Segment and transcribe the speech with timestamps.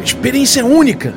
[0.00, 1.12] uma experiência única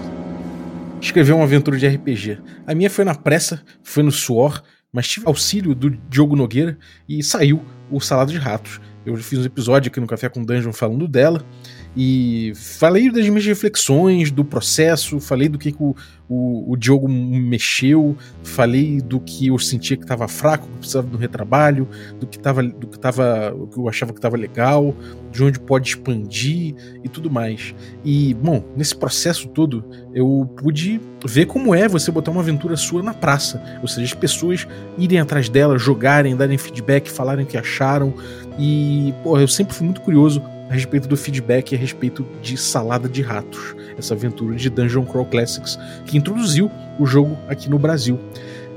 [1.02, 2.38] escrever uma aventura de RPG.
[2.68, 7.24] A minha foi na pressa, foi no suor, mas tive auxílio do Diogo Nogueira e
[7.24, 8.82] saiu o Salado de Ratos.
[9.06, 11.46] Eu fiz um episódio aqui no Café com Dungeon falando dela.
[11.96, 15.96] E falei das minhas reflexões, do processo, falei do que, que o,
[16.28, 21.18] o, o, Diogo mexeu, falei do que eu sentia que estava fraco, que precisava do
[21.18, 21.88] retrabalho,
[22.20, 24.96] do que tava, do que tava, o que eu achava que estava legal,
[25.32, 27.76] de onde pode expandir e tudo mais.
[28.04, 29.86] E, bom, nesse processo todo,
[30.16, 34.14] eu pude ver como é você botar uma aventura sua na praça, ou seja, as
[34.14, 38.14] pessoas irem atrás dela, jogarem, darem feedback, falarem o que acharam.
[38.58, 40.42] E, pô, eu sempre fui muito curioso
[40.74, 45.06] a respeito do feedback e a respeito de Salada de Ratos, essa aventura de Dungeon
[45.06, 45.78] Crawl Classics
[46.08, 48.20] que introduziu o jogo aqui no Brasil.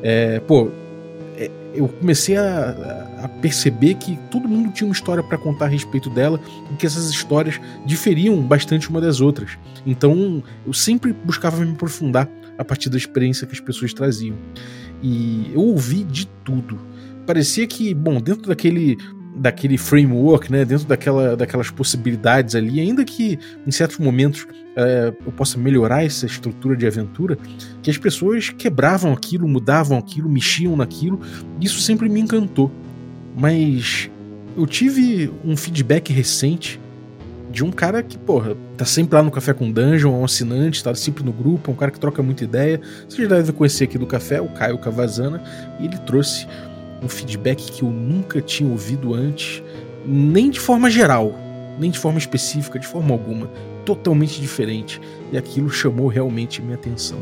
[0.03, 0.71] É, pô,
[1.39, 5.69] é, eu comecei a, a, perceber que todo mundo tinha uma história para contar a
[5.69, 6.39] respeito dela
[6.71, 9.53] e que essas histórias diferiam bastante uma das outras.
[9.87, 14.37] Então eu sempre buscava me aprofundar a partir da experiência que as pessoas traziam.
[15.03, 16.79] E eu ouvi de tudo.
[17.27, 18.99] Parecia que, bom, dentro daquele
[19.37, 25.33] daquele framework, né, dentro daquela, daquelas possibilidades ali, ainda que em certos momentos é, eu
[25.33, 27.39] possa melhorar essa estrutura de aventura,
[27.83, 31.21] que as pessoas quebravam aquilo, mudavam aquilo, mexiam naquilo,
[31.61, 32.71] isso sempre me encantou.
[33.37, 34.11] Mas
[34.57, 36.81] eu tive um feedback recente
[37.51, 40.83] de um cara que, porra, tá sempre lá no Café com Dungeon, é um assinante,
[40.83, 42.81] tá sempre no grupo, é um cara que troca muita ideia.
[43.09, 45.43] Vocês devem conhecer aqui do café, o Caio Cavazana,
[45.81, 46.47] e ele trouxe
[47.03, 49.63] um feedback que eu nunca tinha ouvido antes,
[50.05, 51.35] nem de forma geral,
[51.79, 53.51] nem de forma específica, de forma alguma,
[53.85, 55.01] totalmente diferente.
[55.33, 57.19] E aquilo chamou realmente minha atenção.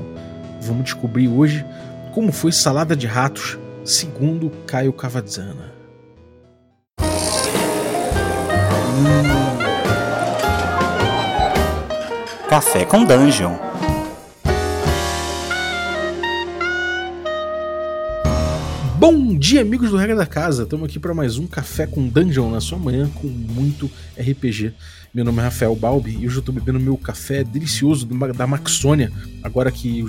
[0.60, 1.64] Vamos descobrir hoje
[2.12, 5.74] como foi Salada de Ratos, segundo Caio Cavazzana.
[12.48, 13.73] Café com Dungeon.
[19.06, 20.62] Bom dia, amigos do Regra da Casa.
[20.62, 24.72] Estamos aqui para mais um Café com Dungeon na sua manhã com muito RPG.
[25.12, 29.12] Meu nome é Rafael Balbi e hoje eu estou bebendo meu café delicioso da Maxônia.
[29.42, 30.06] Agora que o,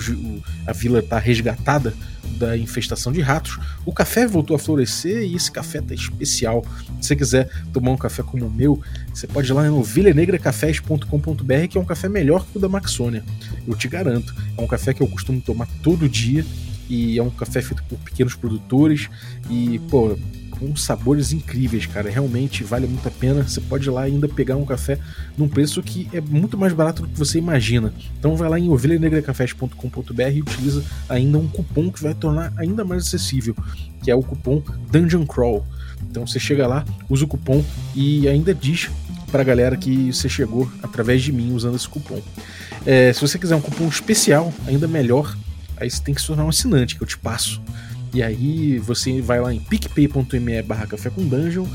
[0.66, 1.92] a vila está resgatada
[2.38, 6.64] da infestação de ratos, o café voltou a florescer e esse café tá especial.
[6.98, 8.80] Se você quiser tomar um café como o meu,
[9.12, 13.22] você pode ir lá no vilhanegracafés.com.br, que é um café melhor que o da Maxônia.
[13.68, 14.34] Eu te garanto.
[14.56, 16.46] É um café que eu costumo tomar todo dia
[16.88, 19.08] e é um café feito por pequenos produtores
[19.50, 20.16] e, pô,
[20.58, 22.10] com sabores incríveis, cara.
[22.10, 23.42] Realmente vale muito a pena.
[23.42, 24.98] Você pode ir lá ainda pegar um café
[25.36, 27.92] num preço que é muito mais barato do que você imagina.
[28.18, 33.06] Então vai lá em ovelhanegracafés.com.br e utiliza ainda um cupom que vai tornar ainda mais
[33.06, 33.54] acessível,
[34.02, 35.64] que é o cupom Dungeon Crawl.
[36.10, 37.64] Então você chega lá, usa o cupom
[37.94, 38.90] e ainda diz
[39.30, 42.22] para a galera que você chegou através de mim usando esse cupom.
[42.84, 45.36] É, se você quiser um cupom especial, ainda melhor,
[45.76, 47.62] Aí você tem que se tornar um assinante, que eu te passo.
[48.14, 51.66] E aí você vai lá em picpay.me barra café com dungeon,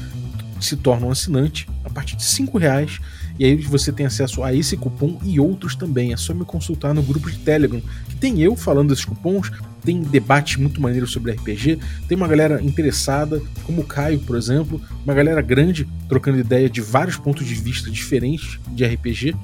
[0.59, 3.00] se torna um assinante a partir de 5 reais.
[3.40, 6.13] E aí você tem acesso a esse cupom e outros também.
[6.13, 9.51] É só me consultar no grupo de Telegram, que tem eu falando desses cupons,
[9.84, 14.79] tem debate muito maneiro sobre RPG, tem uma galera interessada, como o Caio, por exemplo,
[15.03, 19.35] uma galera grande trocando ideia de vários pontos de vista diferentes de RPG.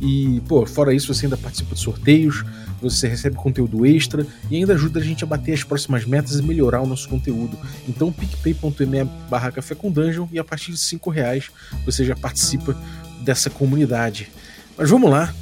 [0.00, 2.44] E, pô, fora isso, você ainda participa de sorteios,
[2.90, 6.42] você recebe conteúdo extra e ainda ajuda a gente a bater as próximas metas e
[6.42, 7.58] melhorar o nosso conteúdo.
[7.88, 11.50] Então, picpay.me barra café com dungeon e a partir de 5 reais
[11.84, 12.76] você já participa
[13.22, 14.30] dessa comunidade.
[14.76, 15.34] Mas vamos lá.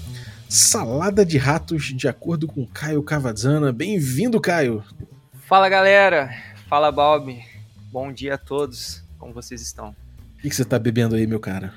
[0.49, 3.73] Salada de ratos, de acordo com Caio Cavazzana.
[3.73, 4.85] Bem-vindo, Caio!
[5.47, 6.31] Fala, galera!
[6.69, 7.43] Fala, Bob!
[7.91, 9.03] Bom dia a todos.
[9.19, 9.91] Como vocês estão?
[10.39, 11.73] O que, que você tá bebendo aí, meu cara?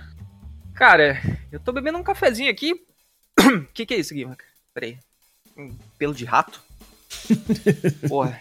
[0.73, 1.19] Cara,
[1.51, 2.73] eu tô bebendo um cafezinho aqui.
[3.39, 4.27] O que, que é isso aqui,
[4.73, 5.00] Peraí
[5.57, 6.62] um pelo de rato?
[8.07, 8.40] Porra.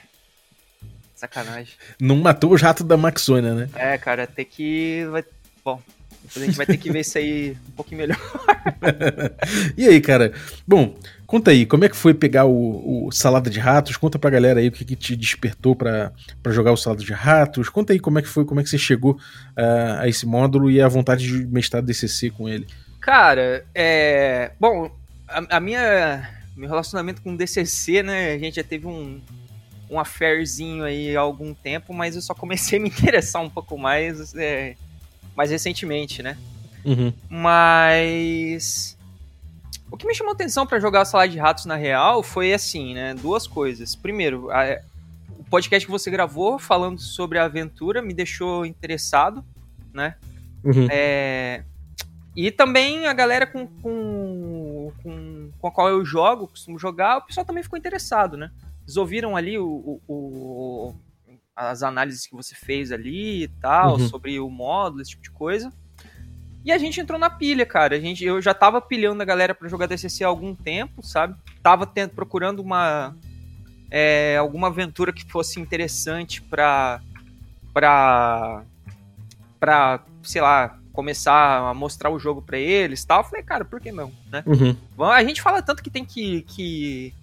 [1.15, 1.75] Sacanagem.
[1.99, 3.69] Não matou os ratos da Maxônia, né?
[3.75, 5.07] É, cara, até que.
[5.11, 5.25] Vai...
[5.65, 5.81] Bom,
[6.23, 8.19] depois a gente vai ter que ver isso aí um pouquinho melhor.
[9.79, 10.33] e aí, cara?
[10.67, 10.95] Bom,
[11.27, 13.97] conta aí, como é que foi pegar o, o Salada de Ratos?
[13.97, 16.13] Conta pra galera aí o que, que te despertou para
[16.49, 17.71] jogar o Salada de Ratos.
[17.71, 20.71] Conta aí como é que foi, como é que você chegou uh, a esse módulo
[20.71, 22.67] e a vontade de mestrar DCC com ele.
[23.01, 24.51] Cara, é.
[24.61, 24.91] Bom,
[25.29, 28.33] a, a minha meu relacionamento com o DCC, né?
[28.33, 29.21] A gente já teve um,
[29.91, 33.77] um affairzinho aí há algum tempo, mas eu só comecei a me interessar um pouco
[33.77, 34.75] mais, é,
[35.37, 36.37] mais recentemente, né?
[36.85, 37.13] Uhum.
[37.29, 38.97] Mas.
[39.91, 42.95] O que me chamou atenção para jogar a Sala de Ratos na real foi assim,
[42.95, 43.15] né?
[43.15, 43.95] Duas coisas.
[43.95, 44.81] Primeiro, a,
[45.39, 49.45] o podcast que você gravou falando sobre a aventura me deixou interessado,
[49.93, 50.17] né?
[50.65, 50.89] Uhum.
[50.91, 51.63] É,
[52.37, 57.23] e também a galera com, com, com com a qual eu jogo, costumo jogar, o
[57.23, 58.51] pessoal também ficou interessado, né?
[58.85, 60.95] Eles ouviram ali o, o, o
[61.55, 64.09] as análises que você fez ali e tal, uhum.
[64.09, 65.73] sobre o módulo, esse tipo de coisa.
[66.63, 67.97] E a gente entrou na pilha, cara.
[67.97, 71.35] A gente, eu já tava pilhando a galera para jogar DCC há algum tempo, sabe?
[71.63, 73.17] Tava tendo, procurando uma
[73.91, 77.01] é, alguma aventura que fosse interessante para
[77.73, 78.65] para
[79.61, 83.21] para sei lá começar a mostrar o jogo para eles tal.
[83.21, 84.43] Eu falei, cara, por que não, né?
[84.47, 85.05] Uhum.
[85.05, 87.15] A gente fala tanto que tem que, que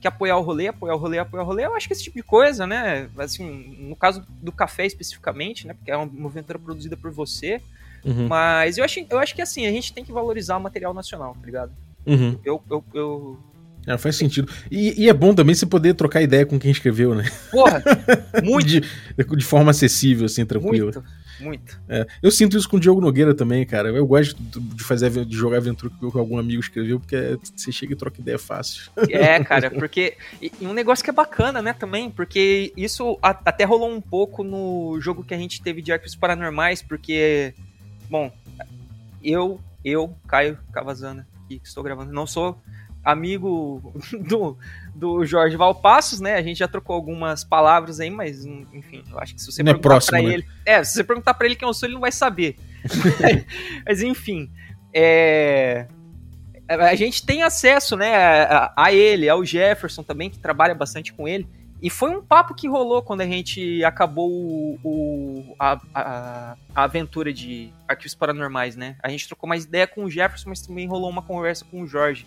[0.00, 1.66] que apoiar o rolê, apoiar o rolê, apoiar o rolê.
[1.66, 3.08] Eu acho que esse tipo de coisa, né?
[3.18, 5.74] Assim, no caso do café especificamente, né?
[5.74, 7.60] Porque é uma aventura produzida por você.
[8.04, 8.28] Uhum.
[8.28, 11.34] Mas eu acho, eu acho que assim, a gente tem que valorizar o material nacional,
[11.34, 11.72] tá ligado?
[12.06, 12.38] Uhum.
[12.44, 13.38] Eu, eu, eu,
[13.86, 14.52] é, faz sentido.
[14.70, 17.24] E, e, é bom também você poder trocar ideia com quem escreveu, né?
[17.50, 17.82] Porra,
[18.42, 18.66] muito.
[18.66, 20.92] de, de forma acessível, assim, tranquila.
[20.92, 21.04] Muito,
[21.40, 21.80] muito.
[21.88, 23.88] É, eu sinto isso com o Diogo Nogueira também, cara.
[23.88, 27.96] Eu gosto de fazer de jogar aventura que algum amigo escreveu, porque você chega e
[27.96, 28.90] troca ideia fácil.
[29.08, 30.16] É, cara, porque.
[30.40, 34.42] E, um negócio que é bacana, né, também, porque isso a, até rolou um pouco
[34.42, 37.54] no jogo que a gente teve de Arquivos Paranormais, porque.
[38.08, 38.32] Bom,
[39.22, 42.60] eu, eu, Caio Cavazana, que estou gravando, não sou
[43.06, 43.94] amigo
[44.28, 44.58] do,
[44.96, 46.36] do Jorge Valpassos, né?
[46.36, 49.70] A gente já trocou algumas palavras aí, mas enfim, eu acho que se você não
[49.70, 50.34] é perguntar é próximo, pra né?
[50.34, 50.46] ele.
[50.64, 52.56] É, se você perguntar pra ele quem eu sou, ele não vai saber.
[53.86, 54.50] mas enfim.
[54.92, 55.86] É,
[56.68, 61.28] a gente tem acesso, né, a, a, ele, ao Jefferson também, que trabalha bastante com
[61.28, 61.46] ele.
[61.82, 66.84] E foi um papo que rolou quando a gente acabou o, o a, a, a,
[66.84, 68.96] aventura de Arquivos Paranormais, né?
[69.02, 71.86] A gente trocou mais ideia com o Jefferson, mas também rolou uma conversa com o
[71.86, 72.26] Jorge.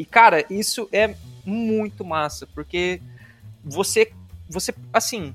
[0.00, 1.14] E, cara, isso é
[1.44, 3.02] muito massa, porque
[3.62, 4.10] você,
[4.48, 5.34] você, assim,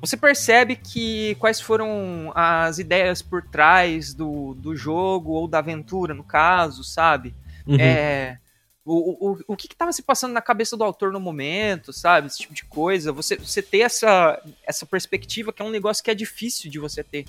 [0.00, 6.12] você percebe que quais foram as ideias por trás do, do jogo ou da aventura,
[6.12, 7.36] no caso, sabe?
[7.68, 7.76] Uhum.
[7.78, 8.38] É,
[8.84, 12.26] o, o, o que estava se passando na cabeça do autor no momento, sabe?
[12.26, 13.12] Esse tipo de coisa.
[13.12, 17.04] Você, você ter essa, essa perspectiva que é um negócio que é difícil de você
[17.04, 17.26] ter.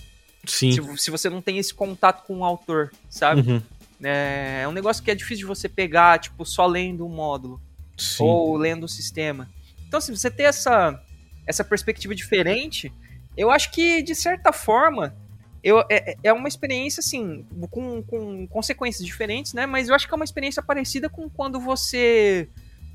[0.48, 0.72] Sim.
[0.72, 3.42] Se, se você não tem esse contato com o autor, sabe?
[3.42, 3.62] Uhum.
[4.04, 7.62] É, é um negócio que é difícil de você pegar, tipo, só lendo um módulo.
[7.98, 8.24] Sim.
[8.24, 9.50] Ou lendo o sistema.
[9.88, 11.02] Então, se assim, você ter essa,
[11.46, 12.94] essa perspectiva diferente,
[13.36, 15.16] eu acho que, de certa forma,
[15.64, 19.66] eu, é, é uma experiência, assim, com, com consequências diferentes, né?
[19.66, 22.48] Mas eu acho que é uma experiência parecida com quando você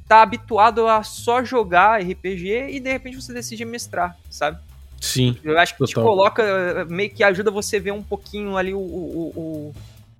[0.08, 4.58] tá habituado a só jogar RPG e de repente você decide mestrar, sabe?
[5.00, 5.38] Sim.
[5.42, 5.88] Eu acho que total.
[5.88, 9.74] te coloca, meio que ajuda você a ver um pouquinho ali o, o, o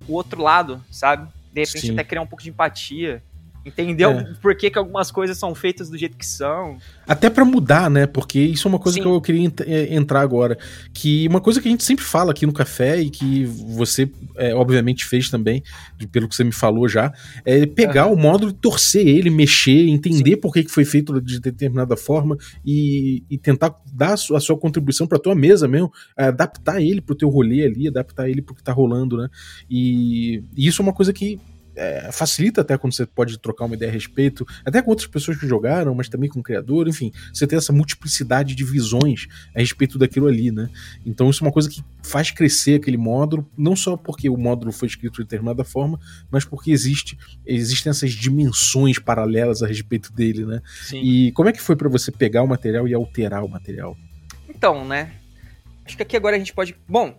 [0.07, 1.27] o outro lado, sabe?
[1.53, 1.93] De repente Sim.
[1.93, 3.23] até criar um pouco de empatia.
[3.65, 4.33] Entendeu é.
[4.39, 6.77] por que, que algumas coisas são feitas do jeito que são.
[7.07, 8.05] Até para mudar, né?
[8.05, 9.01] Porque isso é uma coisa Sim.
[9.01, 10.55] que eu queria é, entrar agora.
[10.93, 14.53] Que uma coisa que a gente sempre fala aqui no café e que você, é,
[14.53, 15.63] obviamente, fez também,
[16.11, 17.11] pelo que você me falou já,
[17.43, 20.41] é pegar o módulo e torcer ele, mexer, entender Sim.
[20.41, 24.41] por que, que foi feito de determinada forma e, e tentar dar a sua, a
[24.41, 28.53] sua contribuição para tua mesa mesmo, adaptar ele pro teu rolê ali, adaptar ele pro
[28.53, 29.27] que tá rolando, né?
[29.67, 31.39] E, e isso é uma coisa que
[31.75, 35.37] é, facilita até quando você pode trocar uma ideia a respeito, até com outras pessoas
[35.37, 39.59] que jogaram, mas também com o criador, enfim, você tem essa multiplicidade de visões a
[39.59, 40.69] respeito daquilo ali, né?
[41.05, 44.71] Então isso é uma coisa que faz crescer aquele módulo, não só porque o módulo
[44.71, 45.99] foi escrito de determinada forma,
[46.31, 50.61] mas porque existe, existem essas dimensões paralelas a respeito dele, né?
[50.83, 51.01] Sim.
[51.01, 53.97] E como é que foi para você pegar o material e alterar o material?
[54.47, 55.11] Então, né?
[55.85, 56.75] Acho que aqui agora a gente pode.
[56.87, 57.15] Bom.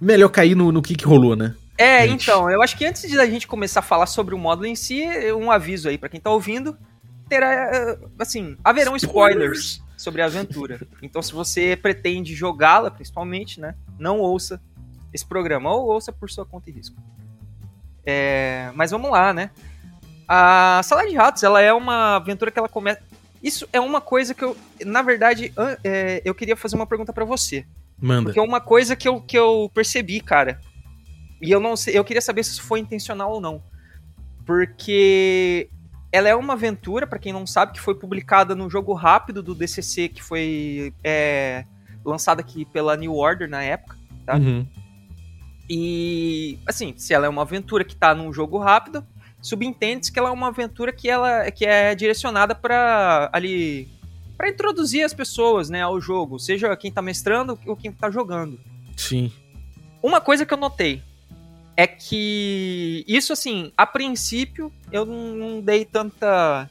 [0.00, 1.54] Melhor cair no, no que, que rolou, né?
[1.78, 2.24] É, gente.
[2.24, 4.74] então, eu acho que antes de a gente começar a falar sobre o módulo em
[4.74, 6.76] si, um aviso aí para quem tá ouvindo,
[7.28, 10.80] terá, assim, haverão spoilers, spoilers sobre a aventura.
[11.00, 14.60] Então, se você pretende jogá-la, principalmente, né, não ouça
[15.14, 16.96] esse programa, ou ouça por sua conta e risco.
[18.04, 19.50] É, mas vamos lá, né?
[20.26, 23.00] A Sala de Ratos, ela é uma aventura que ela começa...
[23.40, 25.52] Isso é uma coisa que eu, na verdade,
[25.84, 27.64] é, eu queria fazer uma pergunta para você.
[28.00, 28.24] Manda.
[28.24, 30.60] Porque é uma coisa que eu, que eu percebi, cara.
[31.40, 33.62] E eu não sei, eu queria saber se isso foi intencional ou não.
[34.44, 35.68] Porque
[36.10, 39.54] ela é uma aventura, para quem não sabe, que foi publicada no jogo rápido do
[39.54, 41.64] DCC, que foi é,
[42.04, 44.36] lançado aqui pela New Order na época, tá?
[44.36, 44.66] Uhum.
[45.68, 49.06] E, assim, se ela é uma aventura que tá num jogo rápido,
[49.40, 53.88] subentende-se que ela é uma aventura que ela que é direcionada para ali
[54.36, 58.58] para introduzir as pessoas, né, ao jogo, seja quem tá mestrando ou quem tá jogando.
[58.96, 59.32] Sim.
[60.00, 61.02] Uma coisa que eu notei,
[61.78, 66.68] é que isso assim, a princípio eu não dei tanta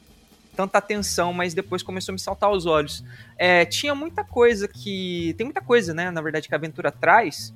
[0.54, 3.04] tanta atenção, mas depois começou a me saltar aos olhos.
[3.38, 7.54] É, tinha muita coisa que tem muita coisa, né, na verdade que a aventura traz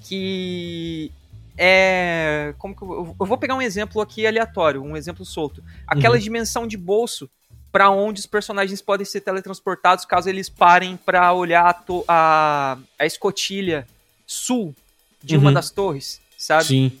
[0.00, 1.12] que
[1.56, 2.54] é.
[2.58, 5.62] Como que eu, eu vou pegar um exemplo aqui aleatório, um exemplo solto.
[5.86, 6.20] Aquela Uhum.
[6.22, 7.30] dimensão de bolso
[7.70, 13.06] pra onde os personagens podem ser teletransportados caso eles parem pra olhar a, a, a
[13.06, 13.86] escotilha
[14.26, 14.74] sul
[15.22, 15.54] de uma Uhum.
[15.54, 16.64] das torres, sabe?
[16.64, 16.92] Sim.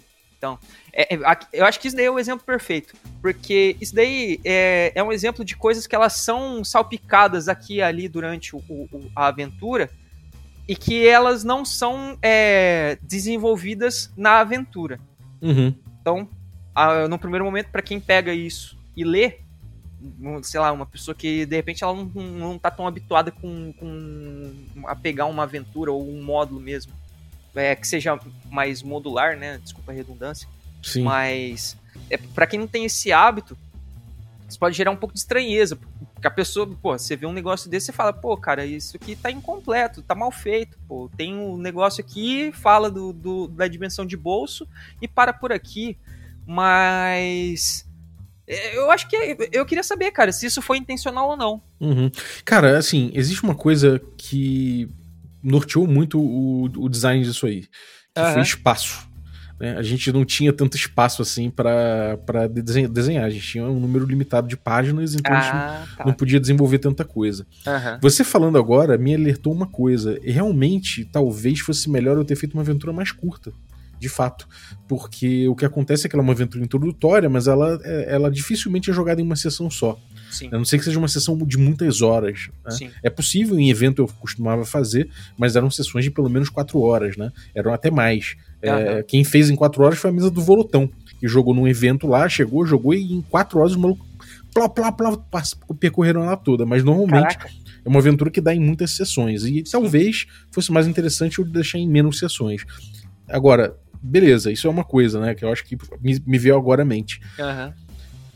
[0.92, 2.94] É, é, aqui- eu acho que isso daí é o exemplo perfeito.
[3.22, 7.82] Porque isso daí é, é um exemplo de coisas que elas são salpicadas aqui e
[7.82, 9.90] ali durante o- o- a aventura
[10.68, 15.00] e que elas não são é, desenvolvidas na aventura.
[15.40, 15.74] Uhum.
[16.00, 16.28] Então,
[16.74, 19.38] a- no primeiro momento, pra quem pega isso e lê,
[20.42, 24.52] sei lá, uma pessoa que de repente ela não, não tá tão habituada com, com
[24.86, 26.92] a pegar uma aventura ou um módulo mesmo,
[27.58, 28.18] é, que seja
[28.50, 29.58] mais modular, né?
[29.62, 30.48] Desculpa a redundância.
[30.82, 31.02] Sim.
[31.02, 31.76] Mas
[32.08, 33.56] é, para quem não tem esse hábito,
[34.48, 35.76] isso pode gerar um pouco de estranheza.
[36.14, 39.14] Porque a pessoa, pô, você vê um negócio desse e fala, pô, cara, isso aqui
[39.14, 40.76] tá incompleto, tá mal feito.
[40.88, 44.66] Pô, tem um negócio aqui, fala do, do- da dimensão de bolso
[45.00, 45.96] e para por aqui.
[46.46, 47.86] Mas.
[48.46, 49.16] é, Eu acho que.
[49.52, 51.62] Eu queria saber, cara, se isso foi intencional ou não.
[51.80, 52.10] Uhum.
[52.44, 54.88] Cara, assim, existe uma coisa que
[55.48, 57.62] norteou muito o, o design disso aí,
[58.14, 58.32] que Aham.
[58.34, 59.08] foi espaço.
[59.60, 59.76] né?
[59.76, 61.50] A gente não tinha tanto espaço assim
[62.52, 66.04] desen- desenhar, a gente tinha um número limitado de páginas, então a gente Ah, tá.
[66.04, 67.46] não podia desenvolver tanta coisa.
[67.66, 67.98] Aham.
[68.02, 70.18] Você falando agora me alertou uma coisa.
[70.22, 73.52] Realmente, talvez fosse melhor eu ter feito uma aventura mais curta.
[74.00, 74.46] De fato.
[74.86, 78.30] Porque o que acontece é que ela é uma aventura introdutória, mas ela, é- ela
[78.30, 79.98] dificilmente é jogada em uma sessão só.
[80.30, 80.48] Sim.
[80.48, 82.48] A não ser que seja uma sessão de muitas horas.
[82.64, 82.90] né?
[83.02, 87.16] É possível, em evento eu costumava fazer, mas eram sessões de pelo menos quatro horas,
[87.16, 87.30] né?
[87.54, 88.36] Eram até mais.
[88.60, 92.06] É, quem fez em quatro horas foi a mesa do Volotão, que jogou num evento
[92.06, 94.08] lá, chegou, jogou e em quatro horas os malucos
[94.52, 95.42] plá, plá, plá,
[95.78, 96.66] percorreram ela toda.
[96.66, 97.50] Mas normalmente Caraca.
[97.84, 99.44] é uma aventura que dá em muitas sessões.
[99.44, 102.64] E talvez fosse mais interessante eu deixar em menos sessões.
[103.28, 105.34] Agora, beleza, isso é uma coisa, né?
[105.34, 107.20] Que eu acho que me, me veio agora à mente.
[107.38, 107.74] Aham.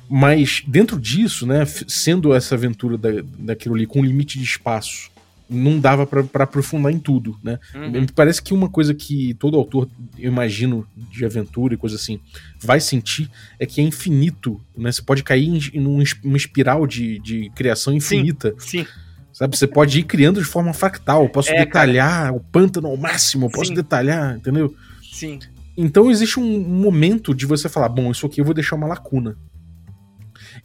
[0.08, 5.10] Mas dentro disso, né, sendo essa aventura da, daquilo ali com um limite de espaço,
[5.48, 7.58] não dava pra aprofundar em tudo, né?
[7.74, 7.90] Uhum.
[7.90, 12.18] Me parece que uma coisa que todo autor, eu imagino, de aventura e coisa assim,
[12.58, 14.90] vai sentir é que é infinito, né?
[14.90, 18.86] Você pode cair em, em um uma espiral de, de criação infinita, Sim.
[19.32, 19.56] sabe?
[19.56, 21.24] Você pode ir criando de forma fractal.
[21.24, 23.74] Eu posso É, detalhar o pântano ao máximo, eu posso Sim.
[23.74, 24.74] detalhar, entendeu?
[25.12, 25.38] Sim.
[25.76, 29.36] Então existe um momento de você falar, bom, isso aqui eu vou deixar uma lacuna.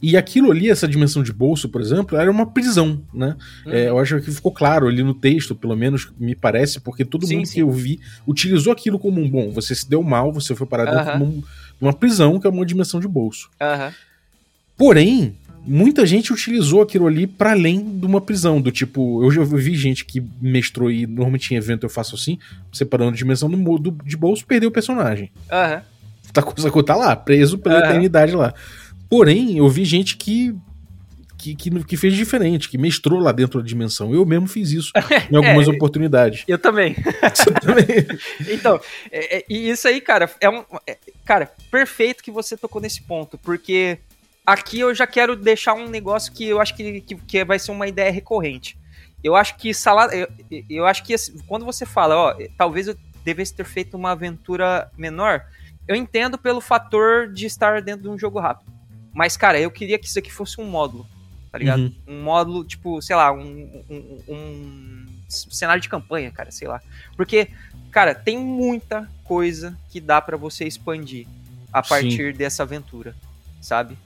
[0.00, 3.36] E aquilo ali, essa dimensão de bolso, por exemplo, era uma prisão, né?
[3.66, 3.72] Uhum.
[3.72, 7.26] É, eu acho que ficou claro ali no texto, pelo menos me parece, porque todo
[7.26, 7.54] Sim, mundo sim.
[7.54, 9.50] que eu vi utilizou aquilo como um bom.
[9.50, 11.18] Você se deu mal, você foi parar dentro Aham.
[11.18, 11.42] de um-
[11.80, 13.50] uma prisão, que é uma dimensão de bolso.
[13.60, 13.92] Aham.
[14.76, 15.34] Porém,
[15.66, 19.74] muita gente utilizou aquilo ali para além de uma prisão, do tipo, eu já vi
[19.74, 22.38] gente que mestrou e normalmente em evento eu faço assim,
[22.72, 25.30] separando dimensão do, do- de bolso, perdeu o personagem.
[25.50, 25.82] Aham.
[26.32, 28.54] Tá, coisa- tá lá, preso pela eternidade lá.
[29.08, 30.54] Porém, eu vi gente que,
[31.38, 34.12] que, que, que fez diferente, que mestrou lá dentro da dimensão.
[34.14, 34.92] Eu mesmo fiz isso
[35.30, 35.70] em algumas É.
[35.70, 36.44] oportunidades.
[36.46, 36.94] Eu também.
[37.34, 37.86] Você também.
[38.52, 40.64] Então, é- é- e isso aí, cara, é um.
[40.86, 43.98] é- cara, perfeito que você tocou nesse ponto, porque
[44.46, 47.70] aqui eu já quero deixar um negócio que eu acho que, que, que vai ser
[47.70, 48.76] uma ideia recorrente.
[49.24, 50.14] Eu acho que salada.
[50.14, 50.28] Eu,
[50.68, 54.90] eu acho que assim, quando você fala, ó, talvez eu devesse ter feito uma aventura
[54.96, 55.44] menor,
[55.86, 58.70] eu entendo pelo fator de estar dentro de um jogo rápido.
[59.12, 61.06] Mas, cara, eu queria que isso aqui fosse um módulo,
[61.50, 61.80] tá ligado?
[61.82, 61.94] Uhum.
[62.06, 66.80] Um módulo, tipo, sei lá, um, um, um cenário de campanha, cara, sei lá.
[67.16, 67.48] Porque,
[67.90, 71.26] cara, tem muita coisa que dá pra você expandir
[71.72, 71.88] a Sim.
[71.88, 73.14] partir dessa aventura,
[73.60, 73.96] sabe?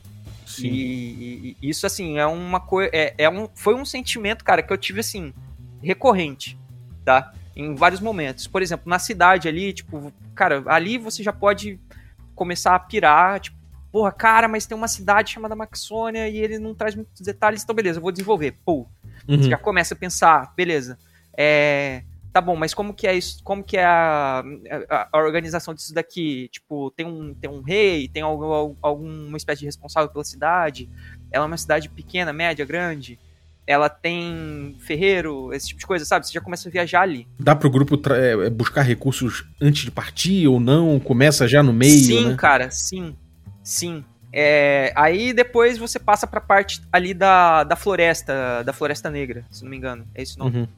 [0.46, 0.68] Sim.
[0.68, 2.90] E, e- e isso, assim, é uma coisa.
[2.92, 5.32] É, é um, foi um sentimento, cara, que eu tive, assim,
[5.82, 6.58] recorrente,
[7.04, 7.32] tá?
[7.54, 8.46] Em vários momentos.
[8.46, 11.78] Por exemplo, na cidade ali, tipo, cara, ali você já pode
[12.34, 13.56] começar a pirar, tipo,
[13.92, 17.74] porra, cara, mas tem uma cidade chamada Maxônia e ele não traz muitos detalhes, então
[17.74, 18.56] beleza, eu vou desenvolver.
[18.64, 18.86] Pô,
[19.28, 19.40] Uhum.
[19.42, 20.98] você já começa a pensar, beleza,
[21.38, 24.42] é, tá bom, mas como que é isso, como que é a,
[24.90, 26.48] a- a organização disso daqui?
[26.50, 30.88] Tipo, tem um, tem um rei, tem algum, alguma espécie de responsável pela cidade?
[31.30, 33.18] Ela é uma cidade pequena, média, grande?
[33.64, 36.26] Ela tem ferreiro, esse tipo de coisa, sabe?
[36.26, 37.28] Você já começa a viajar ali.
[37.38, 40.98] Dá pro grupo tra- é, buscar recursos antes de partir ou não?
[40.98, 42.36] Começa já no meio, sim, né?
[42.36, 43.16] cara, sim.
[43.62, 44.04] Sim.
[44.32, 49.62] É, aí depois você passa pra parte ali da, da floresta, da Floresta Negra, se
[49.62, 50.06] não me engano.
[50.14, 50.56] É esse o nome?
[50.60, 50.68] Uhum.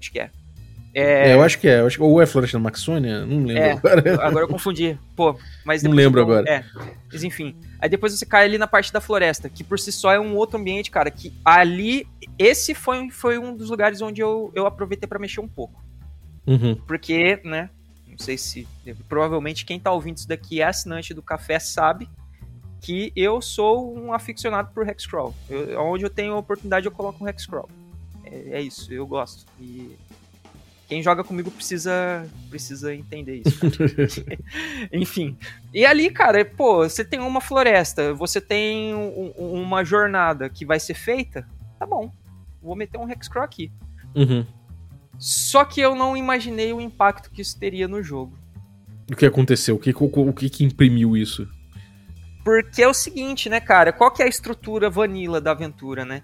[0.00, 0.30] Acho que é.
[0.96, 1.80] É, É, eu acho que é.
[1.80, 3.26] eu acho que- ou é Floresta da Maxônia?
[3.26, 3.72] Não lembro É.
[3.72, 4.24] agora.
[4.24, 4.96] Agora eu confundi.
[5.16, 6.48] Pô, mas Não lembro eu agora.
[6.48, 6.64] É.
[7.12, 7.56] Mas enfim.
[7.80, 10.36] Aí depois você cai ali na parte da floresta, que por si só é um
[10.36, 11.10] outro ambiente, cara.
[11.10, 12.06] Que ali.
[12.38, 15.82] Esse foi, foi um dos lugares onde eu, eu aproveitei pra mexer um pouco.
[16.46, 16.76] Uhum.
[16.86, 17.70] Porque, né?
[18.16, 18.68] Não sei se.
[19.08, 22.08] Provavelmente quem tá ouvindo isso daqui é assinante do café sabe
[22.80, 25.34] que eu sou um aficionado por Hexcrawl.
[25.48, 27.68] Eu, onde eu tenho a oportunidade, eu coloco um Hexcrawl.
[28.24, 29.46] É, é isso, eu gosto.
[29.58, 29.96] E
[30.86, 33.58] quem joga comigo precisa precisa entender isso.
[34.92, 35.36] Enfim.
[35.72, 40.78] E ali, cara, pô, você tem uma floresta, você tem um, uma jornada que vai
[40.78, 42.12] ser feita, tá bom.
[42.62, 43.72] Vou meter um Hexcrawl aqui.
[44.14, 44.46] Uhum.
[45.18, 48.36] Só que eu não imaginei o impacto que isso teria no jogo.
[49.10, 49.76] O que aconteceu?
[49.76, 51.48] O que, o, o que, que imprimiu isso?
[52.44, 53.90] Porque é o seguinte, né, cara?
[53.90, 56.22] Qual que é a estrutura vanilla da aventura, né?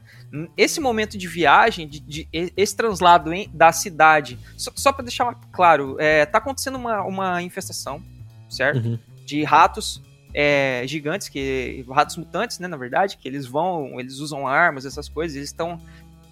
[0.54, 5.34] Esse momento de viagem, de, de esse translado em, da cidade, só, só para deixar
[5.50, 8.02] claro, é, tá acontecendo uma, uma infestação,
[8.50, 8.86] certo?
[8.86, 8.98] Uhum.
[9.24, 10.02] De ratos
[10.34, 15.08] é, gigantes, que ratos mutantes, né, na verdade, que eles vão, eles usam armas, essas
[15.08, 15.80] coisas, eles estão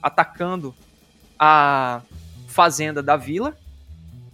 [0.02, 0.74] atacando
[1.38, 2.02] a
[2.58, 3.56] fazenda da vila,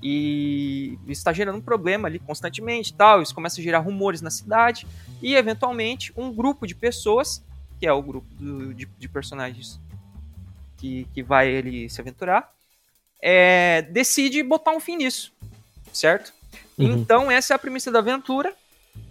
[0.03, 3.21] e isso está gerando um problema ali constantemente tal.
[3.21, 4.87] Isso começa a gerar rumores na cidade.
[5.21, 7.43] E, eventualmente, um grupo de pessoas,
[7.79, 9.79] que é o grupo do, de, de, personagens
[10.79, 12.51] que, que vai ele se aventurar,
[13.21, 15.31] é, decide botar um fim nisso,
[15.93, 16.33] certo?
[16.79, 16.93] Uhum.
[16.93, 18.55] Então, essa é a premissa da aventura.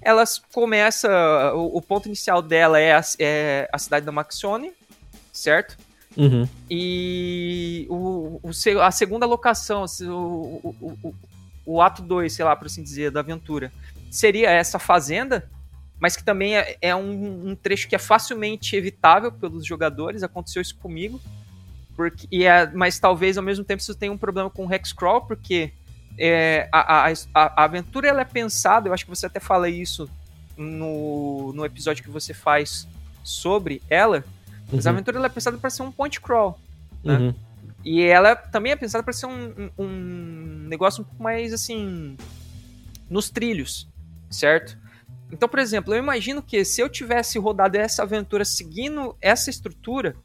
[0.01, 1.53] Elas começa.
[1.53, 4.71] O, o ponto inicial dela é a, é a cidade da Maxione,
[5.31, 5.77] certo?
[6.15, 6.47] Uhum.
[6.69, 8.51] E o, o,
[8.81, 11.15] a segunda locação, o, o,
[11.65, 13.71] o ato 2, sei lá, por assim dizer, da aventura,
[14.11, 15.49] seria essa fazenda,
[15.99, 20.23] mas que também é, é um, um, trecho que é facilmente evitável pelos jogadores.
[20.23, 21.19] Aconteceu isso comigo.
[21.95, 25.21] Porque, e é, mas talvez ao mesmo tempo você tenha um problema com o Hexcrawl,
[25.21, 25.71] porque
[26.17, 30.09] é, a, a, a, aventura ela é pensada, eu acho que você até fala isso
[30.57, 32.87] no, no episódio que você faz
[33.23, 34.23] sobre ela,
[34.73, 34.95] mas a uhum.
[34.95, 36.59] aventura é pensada para ser um point crawl,
[37.03, 37.17] né?
[37.17, 37.35] Uhum.
[37.85, 42.17] E ela também é pensada para ser um, um, negócio um pouco mais assim
[43.09, 43.89] nos trilhos,
[44.29, 44.77] certo?
[45.31, 50.15] Então, por exemplo, eu imagino que se eu tivesse rodado essa aventura seguindo essa estrutura,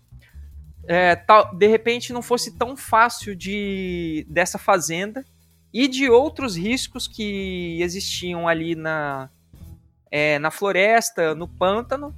[0.86, 5.24] é, tal, de repente não fosse tão fácil de dessa fazenda
[5.72, 9.28] e de outros riscos que existiam ali na,
[10.10, 12.14] é, na floresta, no pântano,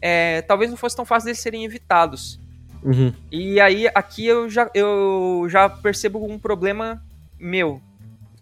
[0.00, 2.40] é, talvez não fosse tão fácil deles serem evitados.
[2.82, 3.12] Uhum.
[3.30, 7.02] E aí, aqui eu já, eu já percebo um problema
[7.38, 7.82] meu,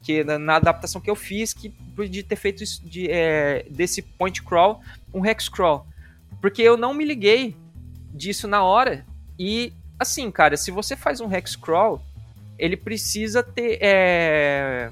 [0.03, 1.73] que na, na adaptação que eu fiz, que
[2.11, 4.81] de ter feito isso de, é, desse point crawl
[5.13, 5.87] um hex crawl.
[6.41, 7.57] Porque eu não me liguei
[8.13, 9.05] disso na hora.
[9.39, 12.03] E, assim, cara, se você faz um hex crawl,
[12.59, 13.79] ele precisa ter.
[13.81, 14.91] É,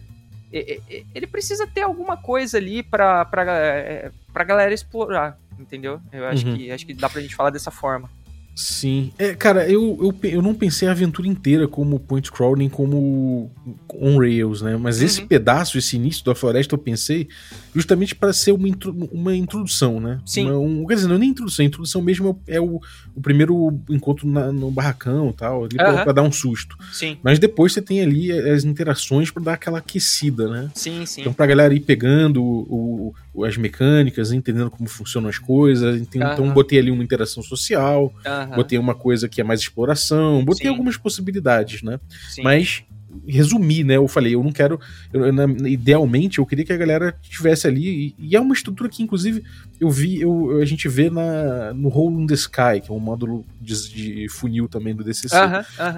[0.51, 6.01] ele precisa ter alguma coisa ali pra, pra, é, pra galera explorar entendeu?
[6.13, 6.57] Eu acho, uhum.
[6.57, 8.11] que, acho que dá pra gente falar dessa forma.
[8.55, 9.13] Sim.
[9.19, 13.51] É, cara, eu, eu, eu não pensei a aventura inteira como point crawl nem como
[13.93, 14.77] on rails, né?
[14.77, 15.07] Mas uhum.
[15.07, 17.29] esse pedaço, esse início da floresta, eu pensei
[17.75, 20.21] justamente para ser uma, intro, uma introdução, né?
[20.25, 20.47] Sim.
[20.47, 22.81] Uma, um, quer dizer, não é nem introdução, a introdução mesmo é o,
[23.15, 25.95] o primeiro encontro na, no barracão e tal, ali uhum.
[25.95, 26.77] pra, pra, dar um susto.
[26.93, 27.19] Sim.
[27.23, 30.71] Mas depois você tem ali as interações para dar aquela aquecida, né?
[30.75, 31.23] Sim, sim.
[31.23, 36.01] Então pra galera ir pegando o, o as mecânicas, entendendo como funcionam as coisas.
[36.01, 36.33] Então, uhum.
[36.33, 38.15] então botei ali uma interação social.
[38.25, 38.57] Uhum.
[38.57, 40.69] Botei uma coisa que é mais exploração, botei Sim.
[40.69, 41.99] algumas possibilidades, né?
[42.29, 42.43] Sim.
[42.43, 42.85] Mas
[43.27, 43.97] resumir, né?
[43.97, 44.79] Eu falei, eu não quero.
[45.13, 48.15] Eu, na, idealmente, eu queria que a galera estivesse ali.
[48.19, 49.43] E, e, é uma estrutura que, inclusive,
[49.81, 53.01] eu vi, eu, a gente vê na, no Hole in the Sky, que é um
[53.01, 55.37] módulo de, de funil também do DCC.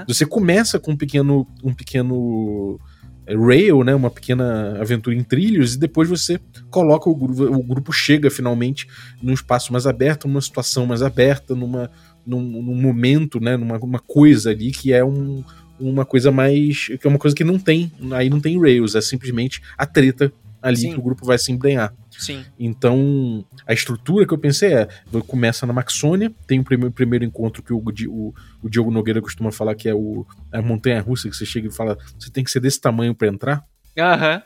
[0.06, 1.46] Você começa com um pequeno.
[1.62, 2.78] Um pequeno
[3.28, 6.38] rail, né, uma pequena aventura em trilhos, e depois você
[6.70, 8.86] coloca o grupo, o grupo chega finalmente
[9.20, 11.90] num espaço mais aberto, numa situação mais aberta, numa,
[12.24, 15.42] num, num momento, né, numa uma coisa ali que é um,
[15.78, 16.86] uma coisa mais.
[16.86, 17.90] que é uma coisa que não tem.
[18.12, 20.92] Aí não tem Rails, é simplesmente a treta ali Sim.
[20.92, 21.94] que o grupo vai se embrenhar.
[22.10, 22.44] Sim.
[22.58, 24.88] Então, a estrutura que eu pensei é:
[25.26, 29.52] começa na Maxônia, tem o primeiro, primeiro encontro que o, o, o Diogo Nogueira costuma
[29.52, 32.50] falar que é o, a montanha russa, que você chega e fala, você tem que
[32.50, 33.64] ser desse tamanho para entrar.
[33.98, 34.34] Aham.
[34.34, 34.42] Uhum.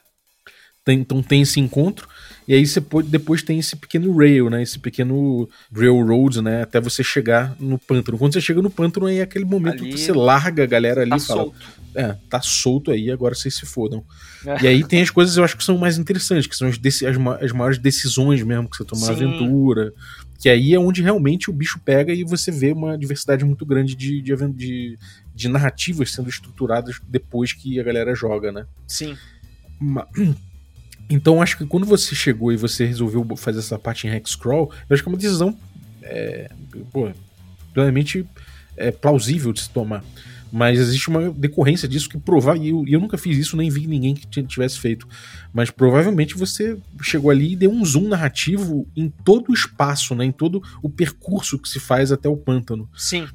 [0.83, 2.09] Tem, então tem esse encontro,
[2.51, 4.61] e aí você pode, depois tem esse pequeno rail, né?
[4.61, 6.63] Esse pequeno railroad, né?
[6.63, 8.19] Até você chegar no pântano.
[8.19, 11.03] Quando você chega no pântano, aí é aquele momento ali, que você larga a galera
[11.03, 11.43] ali tá e fala.
[11.43, 11.57] Solto.
[11.95, 14.05] É, tá solto aí, agora vocês se fodam.
[14.45, 14.65] É.
[14.65, 17.41] E aí tem as coisas eu acho que são mais interessantes, que são as, as,
[17.41, 19.95] as maiores decisões mesmo que você toma na aventura.
[20.41, 23.95] Que aí é onde realmente o bicho pega e você vê uma diversidade muito grande
[23.95, 24.99] de, de, de,
[25.33, 28.67] de narrativas sendo estruturadas depois que a galera joga, né?
[28.89, 29.17] Sim.
[29.79, 30.09] Mas,
[31.11, 34.95] então acho que quando você chegou e você resolveu fazer essa parte em Hexcrawl, eu
[34.95, 35.59] acho que é uma decisão
[36.03, 36.51] é,
[36.93, 37.11] pô,
[37.73, 38.27] plenamente
[38.77, 40.05] é plausível de se tomar.
[40.53, 43.87] Mas existe uma decorrência disso que provar e eu, eu, nunca fiz isso, nem vi
[43.87, 45.07] ninguém que tivesse feito.
[45.53, 50.25] Mas provavelmente você chegou ali e deu um zoom narrativo em todo o espaço, né?
[50.25, 52.89] Em todo o percurso que se faz até o pântano.
[52.97, 53.29] Sim.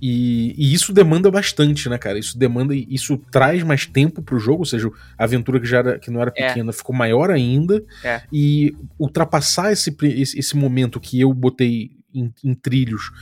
[0.00, 2.18] E, e, isso demanda bastante, né, cara?
[2.18, 5.98] Isso demanda, isso traz mais tempo pro jogo, ou seja, a aventura que já era,
[5.98, 6.48] que não era é.
[6.48, 6.72] pequena é.
[6.72, 7.84] ficou maior ainda.
[8.02, 8.22] É.
[8.32, 13.12] E ultrapassar esse, esse, esse, momento que eu botei em, em trilhos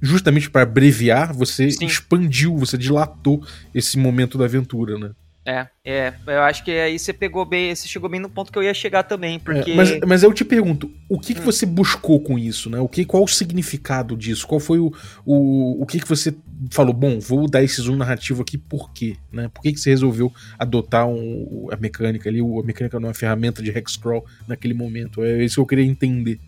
[0.00, 1.86] justamente para abreviar, você Sim.
[1.86, 5.10] expandiu, você dilatou esse momento da aventura, né?
[5.48, 8.58] É, é, eu acho que aí você pegou bem, você chegou bem no ponto que
[8.58, 9.70] eu ia chegar também, porque...
[9.70, 11.44] É, mas, mas eu te pergunto, o que, que hum.
[11.44, 12.80] você buscou com isso, né?
[12.80, 14.44] O que, qual o significado disso?
[14.44, 14.92] Qual foi o,
[15.24, 16.34] o, o que, que você
[16.72, 19.16] falou, bom, vou dar esse zoom narrativo aqui, por quê?
[19.30, 19.48] Né?
[19.48, 23.70] Por que, que você resolveu adotar um, a mecânica ali, a mecânica numa ferramenta de
[23.70, 25.22] hexcrawl naquele momento?
[25.22, 26.40] É isso que eu queria entender.